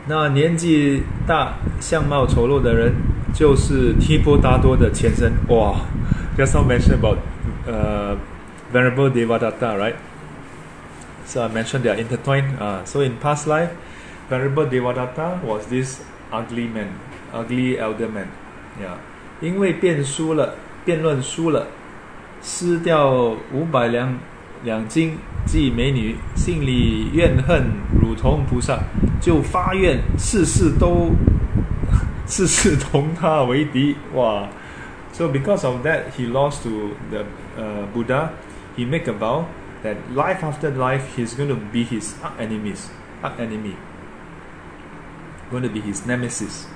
[0.08, 2.94] 那年纪大、相貌丑陋的人，
[3.34, 5.34] 就是提婆达多的前身。
[5.50, 5.82] 哇，
[6.38, 7.18] just now mentioned about
[7.68, 8.18] uh,
[8.74, 9.96] Venerable Devadatta, right?
[11.26, 12.58] So I mentioned they are intertwined.
[12.60, 13.72] Uh, so in past life,
[14.30, 16.88] Venerable Devadatta was this ugly man,
[17.34, 18.28] ugly elder man.
[18.80, 18.98] Yeah.
[19.42, 21.68] 因为辩输了，辩论输了，
[22.42, 24.18] 失掉五百两
[24.65, 27.65] 两金即美女，心里怨恨
[28.01, 28.79] 如同菩萨，
[29.21, 31.11] 就发愿世世都
[32.27, 33.97] 世世同他为敌。
[34.15, 34.49] 哇
[35.13, 37.25] ！So because of that, he lost to the
[37.59, 38.31] uh, Buddha.
[38.77, 39.45] He make a vow
[39.83, 42.87] that life after life, he's going to be his enemies,
[43.39, 43.75] enemy,
[45.51, 46.67] going to be his nemesis.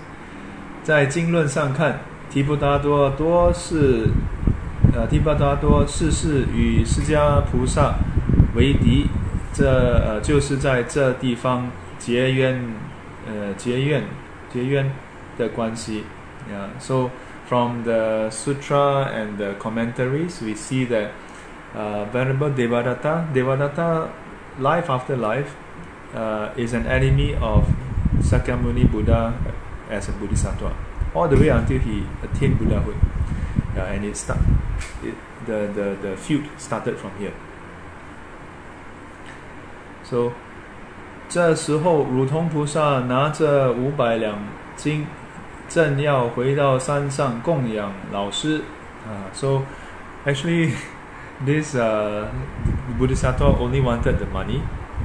[0.82, 4.09] 在经论上看，提婆达多多是
[4.95, 7.95] 呃，提婆达多世世与释迦菩萨
[8.55, 9.07] 为敌，
[9.53, 12.59] 这呃就是在这地方结冤，
[13.26, 14.03] 呃结怨
[14.51, 14.91] 结冤
[15.38, 16.03] 的关系。
[16.51, 17.11] Yeah, so
[17.47, 21.11] from the sutra and the commentaries, we see that
[21.74, 24.07] uh, Venerable Devadatta, Devadatta,
[24.59, 25.55] life after life,
[26.13, 27.63] uh, is an enemy of
[28.22, 29.34] Sakyamuni Buddha
[29.89, 30.74] as a Bodhisattva,
[31.13, 32.95] all the way until he attained Buddhahood.
[33.78, 34.39] Uh, and it start,
[35.03, 35.15] it,
[35.45, 37.34] the, the, the feud started from here.
[40.03, 40.32] So
[41.30, 44.38] 这时候，汝通菩萨拿着五百两
[44.76, 45.07] 金，
[45.69, 48.61] 正要回到山上供养老师。
[49.07, 49.61] 啊、uh,，so
[50.26, 50.74] actually
[51.45, 52.28] this uh,
[52.99, 54.61] Bodhisattva only wanted the money,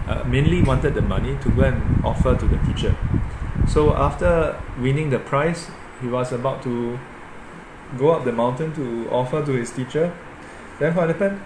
[0.09, 2.93] uh, mainly wanted the money to go and offer to the teacher.
[3.69, 5.69] So after winning the prize,
[6.03, 6.99] he was about to
[7.98, 10.10] go up the mountain to offer to his teacher.
[10.80, 11.38] Then what happened?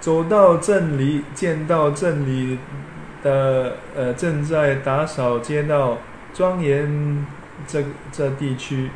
[0.00, 2.58] 走到镇里，见到镇里
[3.22, 5.98] 的呃正在打扫街道，
[6.32, 7.26] 庄严
[7.66, 8.90] 这这地区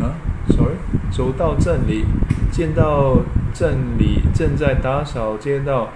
[0.00, 0.16] 啊
[0.48, 0.76] ，sorry，
[1.12, 2.06] 走到镇里，
[2.50, 3.18] 见到
[3.52, 5.90] 镇里正在打扫街道，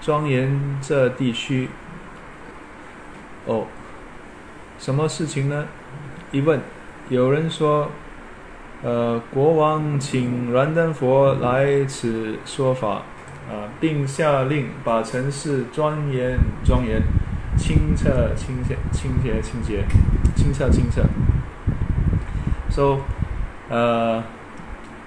[0.00, 1.68] 庄严这地区。
[3.46, 3.66] 哦，
[4.78, 5.66] 什么事情呢？
[6.30, 6.60] 一问，
[7.08, 7.90] 有人说，
[8.85, 13.03] 呃，国王请燃灯佛来此说法。
[13.49, 17.01] 啊，并下令把城市庄严、庄严、
[17.57, 19.83] 清澈、清洁、清洁、清洁、
[20.37, 21.01] 清澈、清澈。
[22.69, 22.99] So,
[23.69, 24.21] uh,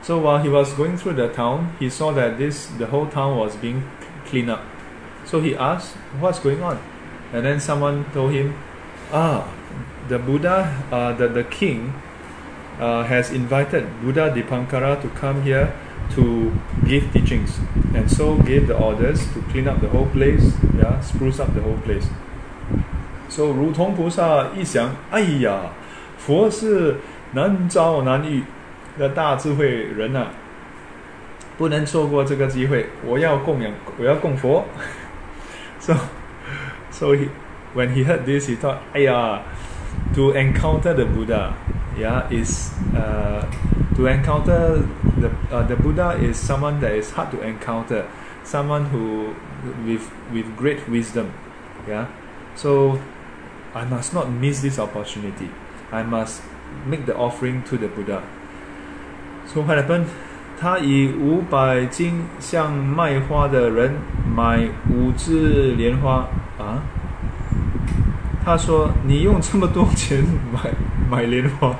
[0.02, 3.36] so while he was going through the town, he saw that this the whole town
[3.36, 3.80] was being
[4.30, 4.60] cleaned up.
[5.24, 6.76] So he asked, "What's going on?"
[7.32, 8.52] And then someone told him,
[9.10, 9.44] "Ah,
[10.08, 11.94] the Buddha, uh, the the king,
[12.80, 15.72] uh, has invited Buddha Dipankara to come here."
[16.10, 16.52] to
[16.86, 17.58] give teachings
[17.94, 21.60] and so gave the orders to clean up the whole place yeah spruce up the
[21.60, 22.06] whole place
[23.28, 25.72] so 如同菩萨一想哎呀
[26.18, 26.96] 佛是
[27.32, 28.44] 难招难遇
[28.98, 30.32] 的大智慧人呐、啊、
[31.56, 34.64] 不能错过这个机会我要供养我要供佛
[35.80, 35.94] so
[36.90, 37.28] so he
[37.74, 39.40] when he heard this he thought 哎呀
[40.14, 41.52] to encounter the Buddha
[41.98, 43.46] yeah is uh,
[43.96, 44.86] to encounter
[45.18, 48.06] the uh, the Buddha is someone that is hard to encounter,
[48.42, 49.34] someone who
[49.86, 51.32] with with great wisdom.
[51.88, 52.08] Yeah,
[52.54, 52.98] so
[53.74, 55.50] I must not miss this opportunity.
[55.92, 56.42] I must
[56.86, 58.22] make the offering to the Buddha.
[59.46, 60.06] So what happened?
[60.56, 63.92] 他以五百金向卖花的人
[64.34, 66.80] 买五支莲花啊。
[68.44, 70.70] 他说：“你用这么多钱买
[71.10, 71.76] 买莲花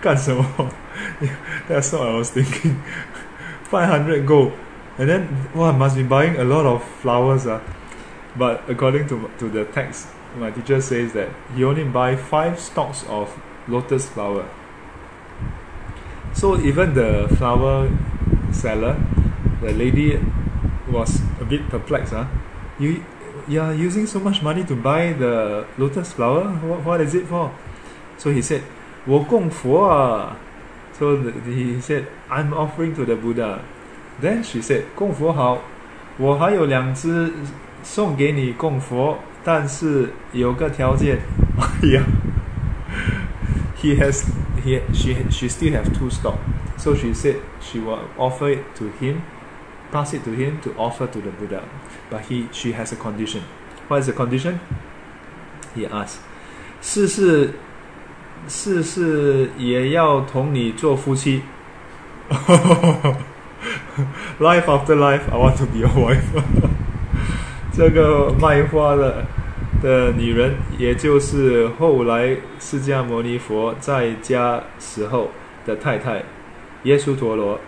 [0.00, 0.44] 干什么？”
[1.68, 2.76] That's what I was thinking.
[3.64, 4.52] 500 gold.
[4.98, 7.46] And then, well, I must be buying a lot of flowers.
[7.46, 7.60] Uh.
[8.36, 13.04] But according to, to the text, my teacher says that he only buy five stalks
[13.08, 13.30] of
[13.68, 14.48] lotus flower.
[16.32, 17.90] So even the flower
[18.52, 18.96] seller,
[19.60, 20.20] the lady
[20.88, 22.12] was a bit perplexed.
[22.12, 22.26] Huh?
[22.78, 23.04] You,
[23.48, 26.48] you are using so much money to buy the lotus flower?
[26.48, 27.52] What, what is it for?
[28.18, 28.60] So he said,
[29.06, 30.36] 我供佛啊。
[31.00, 33.60] so the, he said, I'm offering to the Buddha.
[34.20, 35.62] Then she said, 供佛好，
[36.18, 37.32] 我还有两只
[37.82, 41.20] 送给你供佛，但是有个条件。
[41.80, 42.04] yeah,
[43.80, 44.22] he has
[44.62, 46.36] he she she still have two stock.
[46.76, 49.22] So she said she will offer it to him,
[49.90, 51.62] pass it to him to offer to the Buddha.
[52.10, 53.44] But he she has a condition.
[53.88, 54.60] What is the condition?
[55.74, 56.18] He asked.
[56.82, 57.54] 世事
[58.47, 61.41] 事事也要同你做夫妻。
[64.39, 66.21] life after life, I want to be your wife
[67.71, 69.25] 这个卖花的
[69.81, 75.29] 的女人，也就是后来释迦牟尼佛在家时候
[75.65, 76.23] 的太太，
[76.83, 77.59] 耶稣陀罗。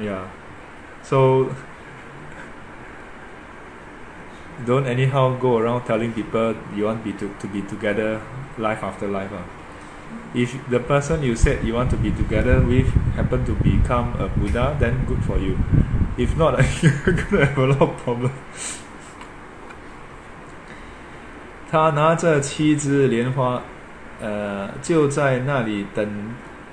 [0.00, 0.28] Yeah,
[1.02, 1.46] so
[4.66, 8.18] don't anyhow go around telling people you want be to to be together
[8.58, 9.34] life after life.
[9.34, 9.57] 啊
[10.33, 14.27] if the person you said you want to be together with happen to become a
[14.27, 15.57] Buddha, then good for you.
[16.17, 18.31] If not, you're gonna have a lot of problems.
[21.71, 23.61] 他拿着七支莲花，
[24.21, 26.07] 呃，就在那里等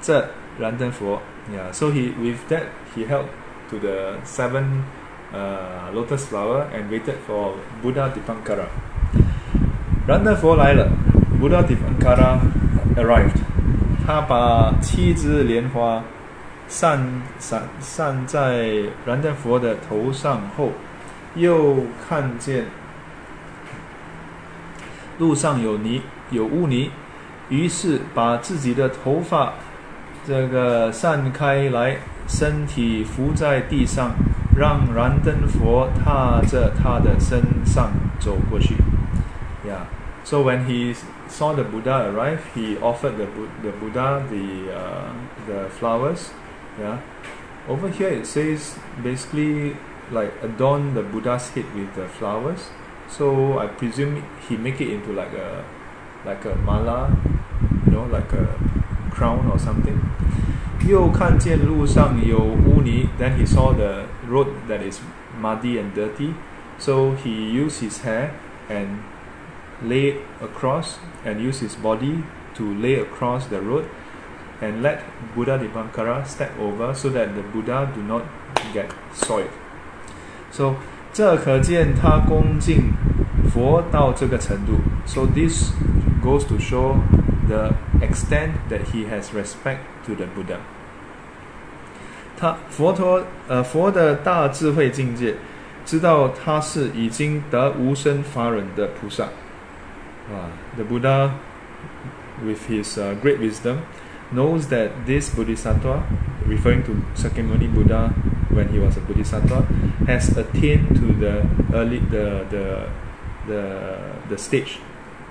[0.00, 1.22] 着燃灯佛。
[1.50, 3.24] Yeah, so he with that he held
[3.70, 4.84] to the seven
[5.32, 8.66] uh, lotus flower and waited for Buddha Dipankara.
[10.06, 10.88] 燃灯佛来了，
[11.40, 12.38] Buddha Dipankara
[12.96, 13.40] arrived，
[14.05, 16.03] 他把七支莲花
[16.67, 20.71] 散散散在燃灯佛的头上后，
[21.35, 21.77] 又
[22.07, 22.65] 看见
[25.17, 26.91] 路上有泥有污泥，
[27.49, 29.53] 于是把自己的头发
[30.25, 31.97] 这个散开来，
[32.27, 34.11] 身体伏在地上，
[34.57, 38.75] 让燃灯佛踏着他的身上走过去。
[39.65, 39.85] Yeah.
[40.23, 40.95] So when he
[41.28, 43.26] saw the Buddha arrive, he offered the,
[43.62, 45.12] the Buddha the uh,
[45.46, 46.30] the flowers.
[46.78, 47.00] Yeah.
[47.68, 49.76] Over here it says basically
[50.10, 52.70] like adorn the Buddha's head with the flowers.
[53.08, 55.64] So I presume he make it into like a
[56.24, 57.16] like a mala,
[57.86, 58.46] you know, like a
[59.10, 59.98] crown or something.
[60.86, 64.98] 又看见路上有污泥, then he saw the road that is
[65.40, 66.32] muddy and dirty.
[66.78, 68.32] So he used his hair
[68.68, 69.02] and
[69.82, 72.22] lay across and used his body
[72.54, 73.84] to lay across the road
[74.60, 75.02] and let
[75.34, 78.22] Buddha Dipankara step over so that the Buddha do not
[78.72, 79.50] get soiled.
[80.50, 80.76] So
[81.12, 82.92] 这可见他恭敬
[83.52, 84.80] 佛到这个程度。
[85.06, 85.72] So this
[86.22, 86.96] goes to show
[87.48, 90.58] the extent that he has respect to the Buddha.
[92.38, 95.34] 他佛陀呃佛的大智慧境界，
[95.84, 99.28] 知道他是已经得无生法忍的菩萨。
[100.30, 101.34] 啊，the Buddha
[102.44, 103.82] with his uh, great wisdom
[104.32, 106.04] knows that this Bodhisattva,
[106.46, 108.08] referring to Sakyamuni Buddha
[108.50, 109.62] when he was a Bodhisattva,
[110.06, 112.88] has attained to the early the the
[113.46, 113.98] the
[114.28, 114.78] the stage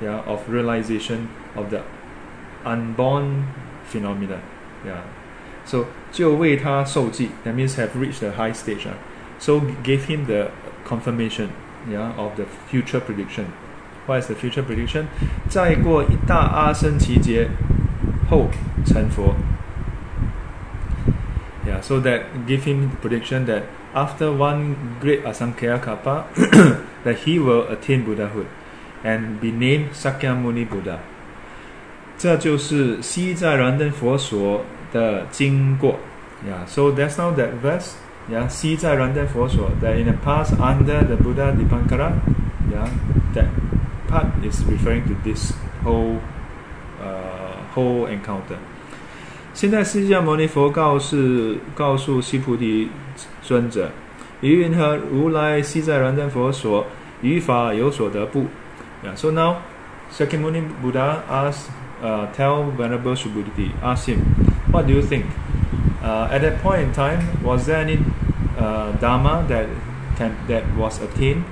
[0.02, 1.82] yeah, of realization of the
[2.66, 3.48] unborn
[3.86, 4.42] phenomena.
[4.86, 5.02] Yeah.
[5.66, 8.86] So 就为他受记, that means have reached the high stage.
[8.86, 8.94] Uh,
[9.40, 10.52] so gave him the
[10.86, 11.50] confirmation
[11.90, 13.46] yeah, of the future prediction.
[14.08, 15.06] What is the future prediction?
[15.50, 17.50] 再过一大阿僧只劫
[18.30, 18.50] 后
[18.86, 19.36] 成佛。
[21.66, 23.64] Yeah, so that give him the prediction that
[23.94, 26.26] after one great Asankhya Kappa,
[27.04, 28.48] that he will attain Buddhahood
[29.04, 31.00] and be named Sakyamuni Buddha.
[32.18, 36.00] 这就是西在燃灯佛所的经过。
[36.46, 37.94] Yeah, so that's now that verse.
[38.30, 42.14] Yeah, 西在燃灯佛所 that in the past under the Buddha Dipankara.
[42.72, 42.90] Yeah,
[43.34, 43.46] that
[44.15, 45.53] part is referring to this
[45.83, 46.21] whole
[47.03, 48.59] uh whole encounter。
[49.53, 52.91] 现在释迦牟尼佛告诉告诉须菩提
[53.43, 53.91] 尊者：
[54.41, 56.87] 于云何如来昔在燃灯佛所
[57.23, 58.47] 于法有所得不
[59.05, 59.57] ？Yeah, so now
[60.13, 61.71] Shakyamuni Buddha asked,
[62.03, 64.21] uh, tell Venerable Subhuti, ask him,
[64.71, 65.25] what do you think?
[66.03, 67.99] Uh, at that point in time, was there any
[68.59, 69.67] uh, dharma that
[70.17, 71.45] can that was attained?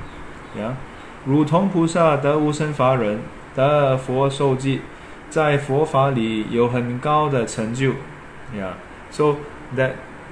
[0.57, 0.77] Yeah.
[1.26, 3.20] 如同菩萨得无生法忍，
[3.56, 4.82] 得佛受记。
[5.30, 7.92] 在佛法里有很高的成就，
[8.56, 8.72] yeah.
[9.12, 9.36] So
[9.76, 9.92] that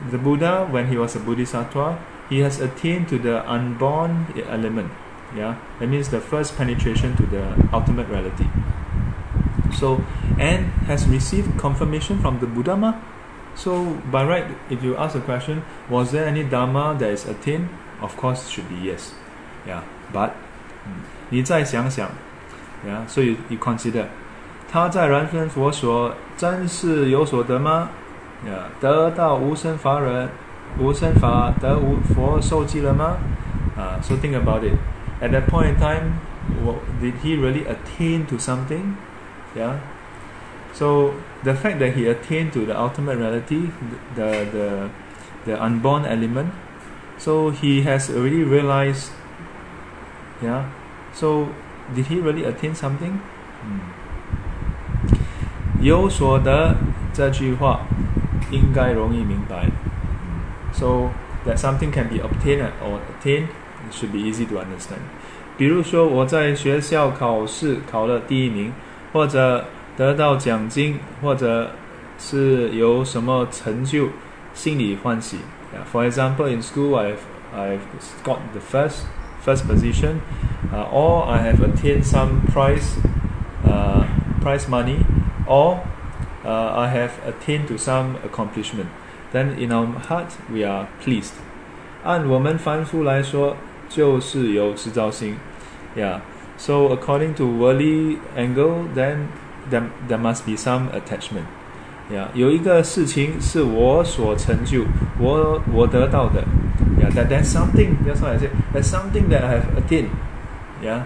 [0.09, 1.97] the Buddha, when he was a Bodhisattva,
[2.29, 4.87] he has attained to the unborn element.
[5.35, 7.43] Yeah, that means the first penetration to the
[7.73, 8.45] ultimate reality.
[9.73, 9.99] So,
[10.39, 12.77] and has received confirmation from the Buddha.
[12.77, 12.93] Ma?
[13.53, 17.67] So, by right, if you ask the question, was there any Dharma that is attained?
[18.01, 19.13] Of course, it should be yes.
[19.67, 19.81] Yeah,
[20.13, 20.35] but
[21.29, 22.07] 你再想想，
[22.87, 23.07] yeah.
[23.07, 24.05] So you you consider
[24.71, 27.89] 他在燃灯佛所真是有所得吗？
[28.45, 30.29] 呀，得到无生法忍，
[30.77, 33.17] 无生法得无佛受记了吗？
[33.75, 34.77] 啊，so think about it.
[35.21, 36.19] At that point in time,
[37.01, 38.95] did he really attain to something?
[39.55, 39.79] Yeah.
[40.73, 43.71] So the fact that he attained to the ultimate reality,
[44.15, 44.89] the the
[45.45, 46.51] the unborn element,
[47.17, 49.11] so he has already realized.
[50.41, 50.63] Yeah.
[51.13, 51.47] So
[51.95, 53.19] did he really attain something?
[53.63, 53.79] Hmm.
[55.81, 56.75] 有所得
[57.13, 57.81] 这句话
[58.51, 59.67] 应该容易明白。
[60.73, 61.09] So
[61.45, 63.47] that something can be obtained or attained
[63.91, 64.99] should be easy to understand.
[65.57, 68.73] 比如说我在学校考试考了第一名，
[69.13, 69.65] 或者
[69.95, 71.71] 得到奖金，或者
[72.17, 74.09] 是有什么成就，
[74.53, 75.37] 心里欢喜。
[75.91, 77.19] For example, in school, I've
[77.55, 77.79] I've
[78.23, 79.03] got the first
[79.41, 80.21] first position,
[80.73, 82.97] uh, or I have attained some prize
[83.65, 84.05] uh,
[84.41, 85.05] prize money
[85.47, 85.83] or
[86.43, 88.89] uh, I have attained to some accomplishment,
[89.31, 91.33] then in our heart we are pleased.
[92.03, 93.55] 按我们凡夫来说，
[93.89, 95.37] 就是有执照心，
[95.95, 96.19] yeah.
[96.57, 99.27] So according to worldly angle, then
[99.69, 101.45] there there must be some attachment.
[102.12, 104.84] Yeah，有一个事情是我所成就，
[105.18, 106.42] 我我得到的。
[106.98, 107.96] Yeah, that that's something.
[108.04, 108.50] That's what I say.
[108.74, 110.08] That's something that I have attained.
[110.82, 111.02] Yeah,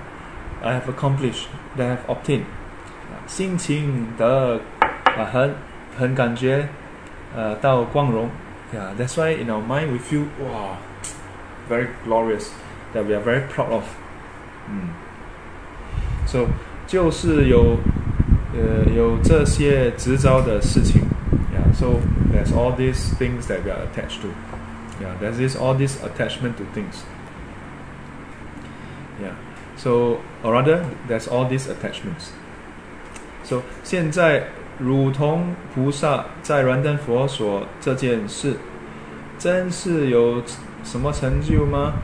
[0.62, 1.46] I have accomplished.
[1.76, 2.44] That I have obtained.
[3.26, 5.54] 心情的啊很
[5.98, 6.68] 很感觉
[7.34, 8.28] 呃到光荣
[8.74, 10.76] ，yeah that's why in our mind we feel wow
[11.70, 12.48] very glorious
[12.94, 13.84] that we are very proud of，
[14.68, 14.90] 嗯
[16.26, 16.46] ，so
[16.86, 17.78] 就是有
[18.54, 21.02] uh, 有这些执照的事情
[21.52, 21.74] ，yeah.
[21.74, 22.00] So
[22.32, 24.28] there's all these things that we are attached to,
[25.00, 25.14] yeah.
[25.20, 27.02] There's this all this attachment to things,
[29.20, 29.34] yeah.
[29.76, 32.30] So or rather, there's all these attachments.
[33.44, 34.48] So 现在
[34.78, 38.56] 如同菩萨在燃灯佛所这件事，
[39.38, 40.42] 真是有
[40.82, 41.94] 什么成就吗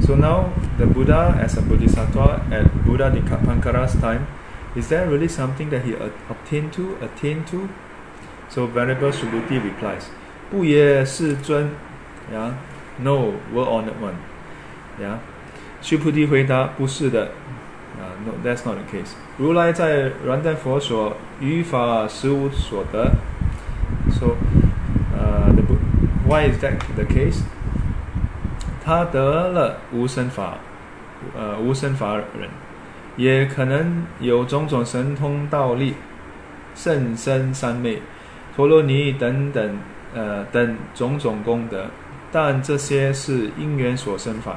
[0.00, 4.26] ？So now the Buddha as a Bodhisattva at Buddha Dipankara's time.
[4.77, 5.93] is there really something that he
[6.29, 7.69] obtained to, attained to?
[8.49, 10.05] So Venerable Subhuti replies,
[10.51, 11.71] 不也是尊
[12.31, 12.53] Yeah,
[12.99, 14.15] no, world honored one.
[14.99, 15.17] Yeah.
[15.81, 17.31] 须菩提回答：不是的。
[17.99, 19.13] 啊、uh,，no, that's not the case.
[19.37, 23.11] 如来在燃灯佛所于法实无所得。
[24.11, 24.37] So,
[25.15, 25.63] uh, the,
[26.27, 27.41] why is that the case?
[28.83, 30.57] 他得了无生法，
[31.35, 32.49] 呃，无生法忍，
[33.18, 35.94] 也可能有种种神通道力、
[36.74, 38.00] 甚深三昧、
[38.54, 39.76] 陀罗尼等等，
[40.14, 41.86] 呃，等种种功德。
[42.30, 44.52] 但这些是因缘所生法，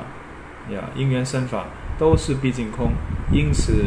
[0.70, 1.66] 呀，因缘生法
[1.97, 2.91] 都是毕竟空，
[3.32, 3.86] 因此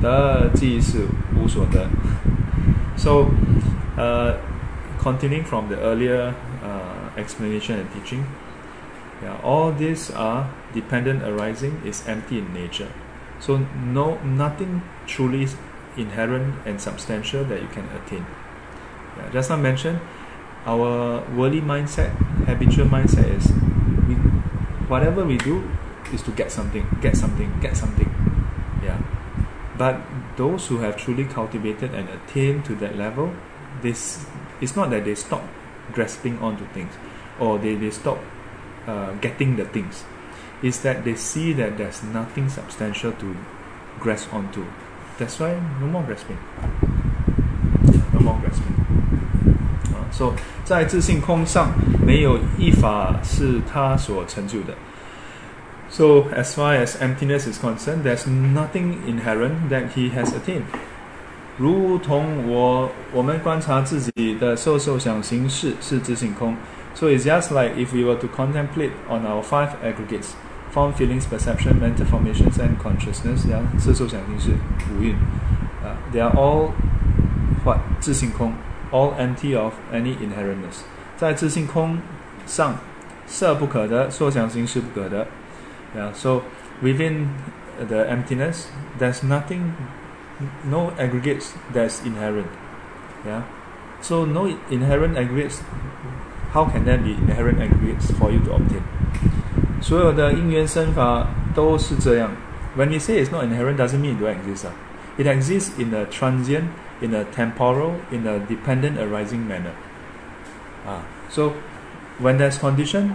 [0.00, 1.00] 得即是
[1.36, 1.86] 无所得。
[2.96, 3.26] So,
[3.98, 4.36] uh,
[5.02, 8.22] continuing from the earlier uh, explanation and teaching,
[9.22, 12.86] yeah, all these are dependent arising is empty in nature.
[13.44, 15.56] So no, nothing truly is
[15.98, 18.24] inherent and substantial that you can attain.
[19.18, 20.00] Yeah, just now mentioned
[20.64, 22.10] our worldly mindset,
[22.46, 23.48] habitual mindset is
[24.08, 24.14] we,
[24.88, 25.62] whatever we do
[26.12, 28.08] is to get something, get something, get something.
[28.82, 28.98] Yeah.
[29.76, 30.00] But
[30.36, 33.34] those who have truly cultivated and attained to that level,
[33.82, 34.24] this
[34.62, 35.42] it's not that they stop
[35.92, 36.94] grasping onto things
[37.38, 38.18] or they, they stop
[38.86, 40.04] uh, getting the things
[40.63, 43.35] It's that they see that there's nothing substantial to
[43.99, 44.65] grasp onto.
[45.17, 46.37] That's why no more grasping.
[48.13, 48.75] No more grasping.
[50.11, 50.33] So
[50.65, 51.71] 在自性空上
[52.05, 54.73] 没有一法是他所成就的。
[55.89, 60.63] So as far as emptiness is concerned, there's nothing inherent that he has attained.
[61.57, 66.55] 如同我我们观察自己的受受想行识是自性空。
[66.95, 70.31] So it's just like if we were to contemplate on our five aggregates,
[70.73, 73.45] form, feelings, perception, mental formations, and consciousness.
[73.45, 74.51] Yeah, 受受想行识
[74.91, 75.15] 五蕴。
[75.83, 76.71] Uh, they are all
[77.63, 78.53] what 自性空。
[78.91, 80.81] all empty of any inherentness。
[81.15, 81.99] 在自性空
[82.47, 82.75] 上，
[83.27, 85.27] 色不可得，受想行识不可得。
[85.95, 86.41] Yeah, so
[86.81, 87.27] within
[87.87, 88.65] the emptiness,
[88.99, 89.73] there's nothing,
[90.67, 92.47] no aggregates that's inherent.
[93.27, 93.43] Yeah,
[94.01, 95.59] so no inherent aggregates.
[96.51, 98.81] How can there be inherent aggregates for you to obtain?
[99.84, 102.30] 所有的因缘生法都是这样。
[102.74, 104.64] When we say it's not inherent, doesn't mean it don't exist.
[105.18, 106.64] It exists in a transient
[107.02, 109.72] in a temporal, in a dependent arising manner.
[110.86, 111.52] Ah, so
[112.18, 113.12] when there's condition,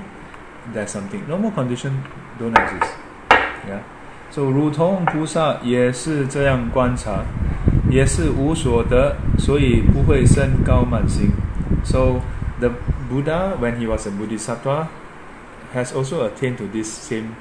[0.71, 1.23] there's something.
[1.27, 2.03] No more condition
[2.37, 2.93] don't exist.
[3.67, 3.81] Yeah.
[4.29, 7.23] So 如同菩萨也是这样观察，
[7.89, 11.31] 也是无所得，所以不会生高慢心。
[11.83, 12.21] So
[12.59, 12.69] the
[13.09, 14.85] Buddha, when he was a Bodhisattva,
[15.72, 17.36] has also attained to this same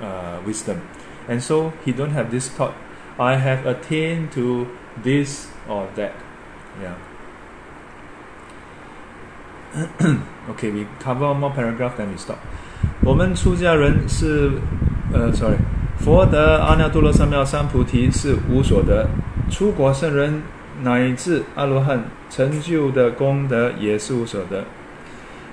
[0.00, 0.80] uh, wisdom,
[1.28, 2.74] and so he don't have this thought.
[3.18, 4.66] I have attained to
[5.02, 6.12] this or that.
[6.80, 6.94] Yeah.
[10.50, 12.38] okay, we cover one more paragraph, then we stop.
[13.02, 14.52] 我们出家人是，
[15.12, 15.56] 呃，sorry，
[15.98, 19.08] 佛得阿耨多罗三藐三菩提是无所得，
[19.50, 20.42] 出国圣人
[20.82, 24.64] 乃至阿罗汉成就的功德也是无所得。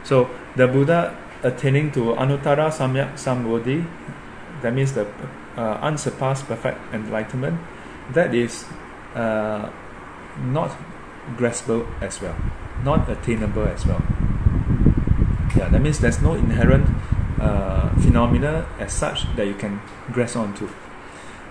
[0.03, 1.10] So the Buddha
[1.47, 3.86] attaining to Anuttara Samyak Sambodhi,
[4.62, 5.06] that means the
[5.56, 7.59] uh, unsurpassed perfect enlightenment,
[8.12, 8.64] that is
[9.14, 9.70] uh,
[10.52, 10.70] not
[11.36, 12.35] graspable as well,
[12.85, 14.02] not attainable as well.
[15.56, 16.86] Yeah, that means there's no inherent
[17.40, 19.81] uh, phenomena as such that you can
[20.12, 20.68] grasp onto.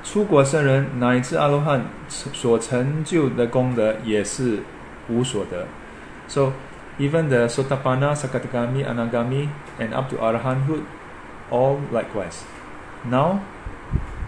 [0.04, 4.60] 出国僧人乃至阿罗汉所成就的功德也是
[5.10, 5.66] 无所得。
[6.28, 6.52] So
[6.98, 9.50] even the Sotapanna, Sakadagami, Anagami,
[9.80, 10.86] and up to Arahanthood,
[11.52, 12.44] all likewise.
[13.06, 13.42] Now,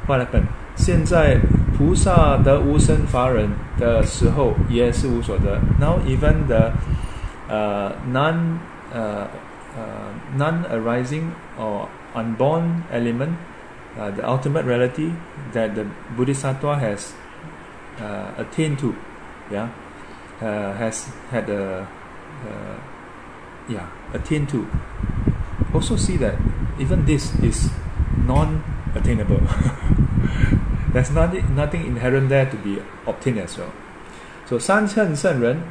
[0.06, 0.48] what happened?
[0.76, 1.40] 现在
[1.76, 3.50] 菩萨得无生法忍
[3.80, 5.60] 的时候，也是无所得。
[5.80, 6.72] Now even the
[7.50, 8.60] uh, non
[8.94, 9.26] uh,
[9.76, 13.34] uh, non arising or unborn element,
[13.98, 15.12] uh, the ultimate reality
[15.54, 15.86] that the
[16.16, 17.14] bodhisattva has
[18.00, 18.94] uh, attained to,
[19.52, 19.70] yeah,
[20.42, 21.88] uh, has had a
[22.47, 22.77] uh,
[23.69, 24.67] yeah attained to.
[25.73, 26.35] Also see that
[26.79, 27.71] even this is
[28.27, 29.41] non-attainable.
[30.93, 33.71] There's nothing, nothing inherent there to be obtained as well.
[34.45, 35.63] So 三乘圣人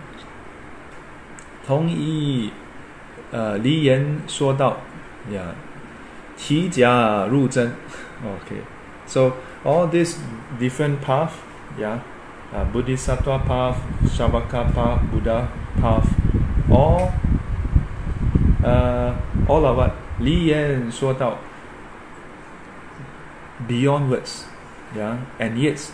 [1.68, 2.52] 同意，
[3.32, 4.78] 呃，离言说道，
[5.32, 5.54] yeah，
[6.36, 7.72] 提假入真，
[8.24, 8.62] okay.
[9.06, 9.34] So
[9.64, 10.16] all these
[10.60, 11.34] different path,
[11.78, 12.00] yeah,
[12.57, 16.09] uh, Bodhisattva path, Shravaka path, Buddha path,
[16.71, 17.13] all
[18.65, 19.15] uh,
[19.47, 21.39] all of what Li Yan Shuo
[23.69, 24.47] beyond words,
[24.95, 25.93] yeah, and yet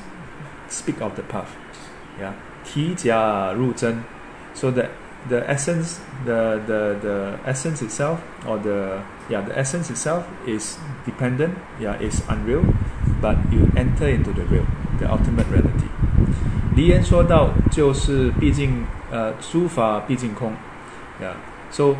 [0.68, 1.50] speak of the path,
[2.18, 2.34] yeah.
[2.64, 4.04] Ti Jia Ru Zhen,
[4.54, 4.90] so that
[5.28, 11.58] the essence, the the the essence itself, or the yeah, the essence itself is dependent,
[11.80, 12.64] yeah, is unreal,
[13.20, 14.66] but you enter into the real,
[14.98, 15.88] the ultimate reality.
[16.74, 20.52] 离言说道就是毕竟呃诸法毕竟空
[21.20, 21.36] 啊
[21.70, 21.96] so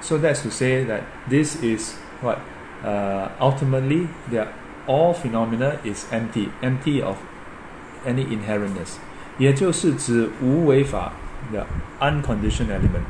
[0.00, 2.38] so that's to say that this is what
[2.84, 4.46] uh, ultimately the
[4.86, 7.16] all phenomena is empty empty of
[8.06, 8.96] any inherentness
[9.38, 11.12] 也就是指无为法
[11.52, 11.66] 的
[12.00, 13.04] unconditioned element，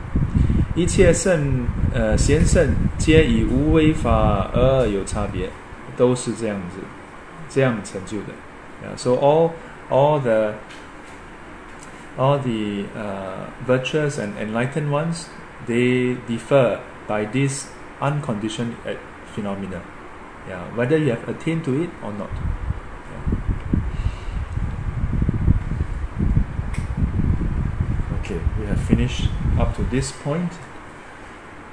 [0.77, 2.69] 一切圣呃贤圣
[2.99, 5.49] 皆以无为法而有差别，
[5.97, 6.79] 都是这样子，
[7.49, 8.27] 这样成就的。
[8.83, 9.55] Yeah, so all
[9.91, 10.57] all the
[12.19, 15.29] all the uh, virtuous and enlightened ones,
[15.67, 17.69] they differ by this
[18.01, 18.77] unconditioned
[19.35, 19.83] phenomena.
[20.49, 22.31] Yeah, whether you have attained to it or not.
[28.31, 29.29] okay we have finished
[29.59, 30.53] up to this point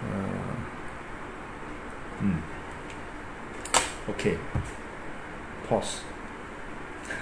[0.10, 0.56] uh,
[2.20, 2.40] hmm.
[4.10, 4.38] okay
[5.68, 6.02] pause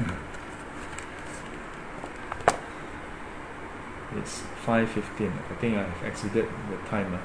[4.18, 7.22] it's 5.15 I think I've exceeded the timer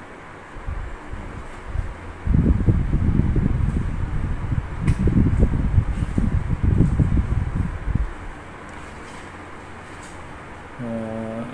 [10.81, 11.45] uh,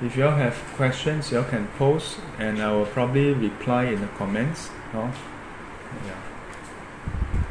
[0.00, 4.00] if you all have questions, you all can post, and I will probably reply in
[4.00, 4.70] the comments.
[4.94, 5.10] No?
[6.06, 6.20] Yeah.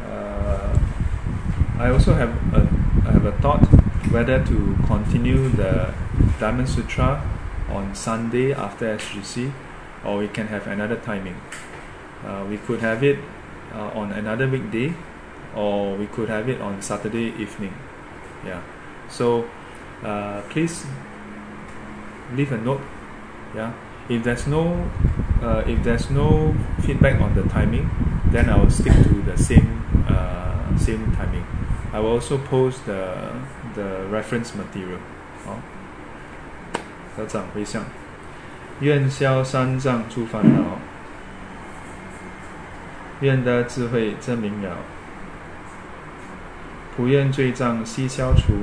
[0.08, 0.80] Uh,
[1.78, 2.62] I also have a
[3.06, 3.60] I have a thought
[4.12, 5.94] whether to continue the
[6.40, 7.22] Diamond Sutra
[7.70, 9.52] on Sunday after SGC,
[10.06, 11.36] or we can have another timing.
[12.26, 13.20] Uh, we could have it
[13.74, 14.94] uh, on another weekday,
[15.56, 17.74] or we could have it on Saturday evening.
[18.46, 18.62] Yeah.
[19.10, 19.50] So
[20.04, 20.86] uh, please
[22.36, 22.82] leave a note.
[23.54, 23.74] Yeah.
[24.10, 24.90] If there's no
[25.42, 27.90] uh, if there's no feedback on the timing,
[28.32, 31.46] then I will stick to the same uh, same timing.
[31.94, 33.32] I will also post the
[33.76, 35.00] the reference material.
[35.46, 35.60] 好，
[37.16, 37.84] 合掌回向，
[38.82, 40.80] 愿消三障诸烦恼，
[43.22, 44.78] 愿得智慧真明了，
[46.96, 48.54] 普愿罪障悉消除。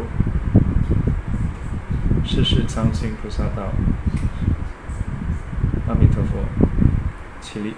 [2.24, 3.72] 世世常行菩萨道，
[5.90, 6.38] 阿弥陀佛，
[7.40, 7.74] 起立。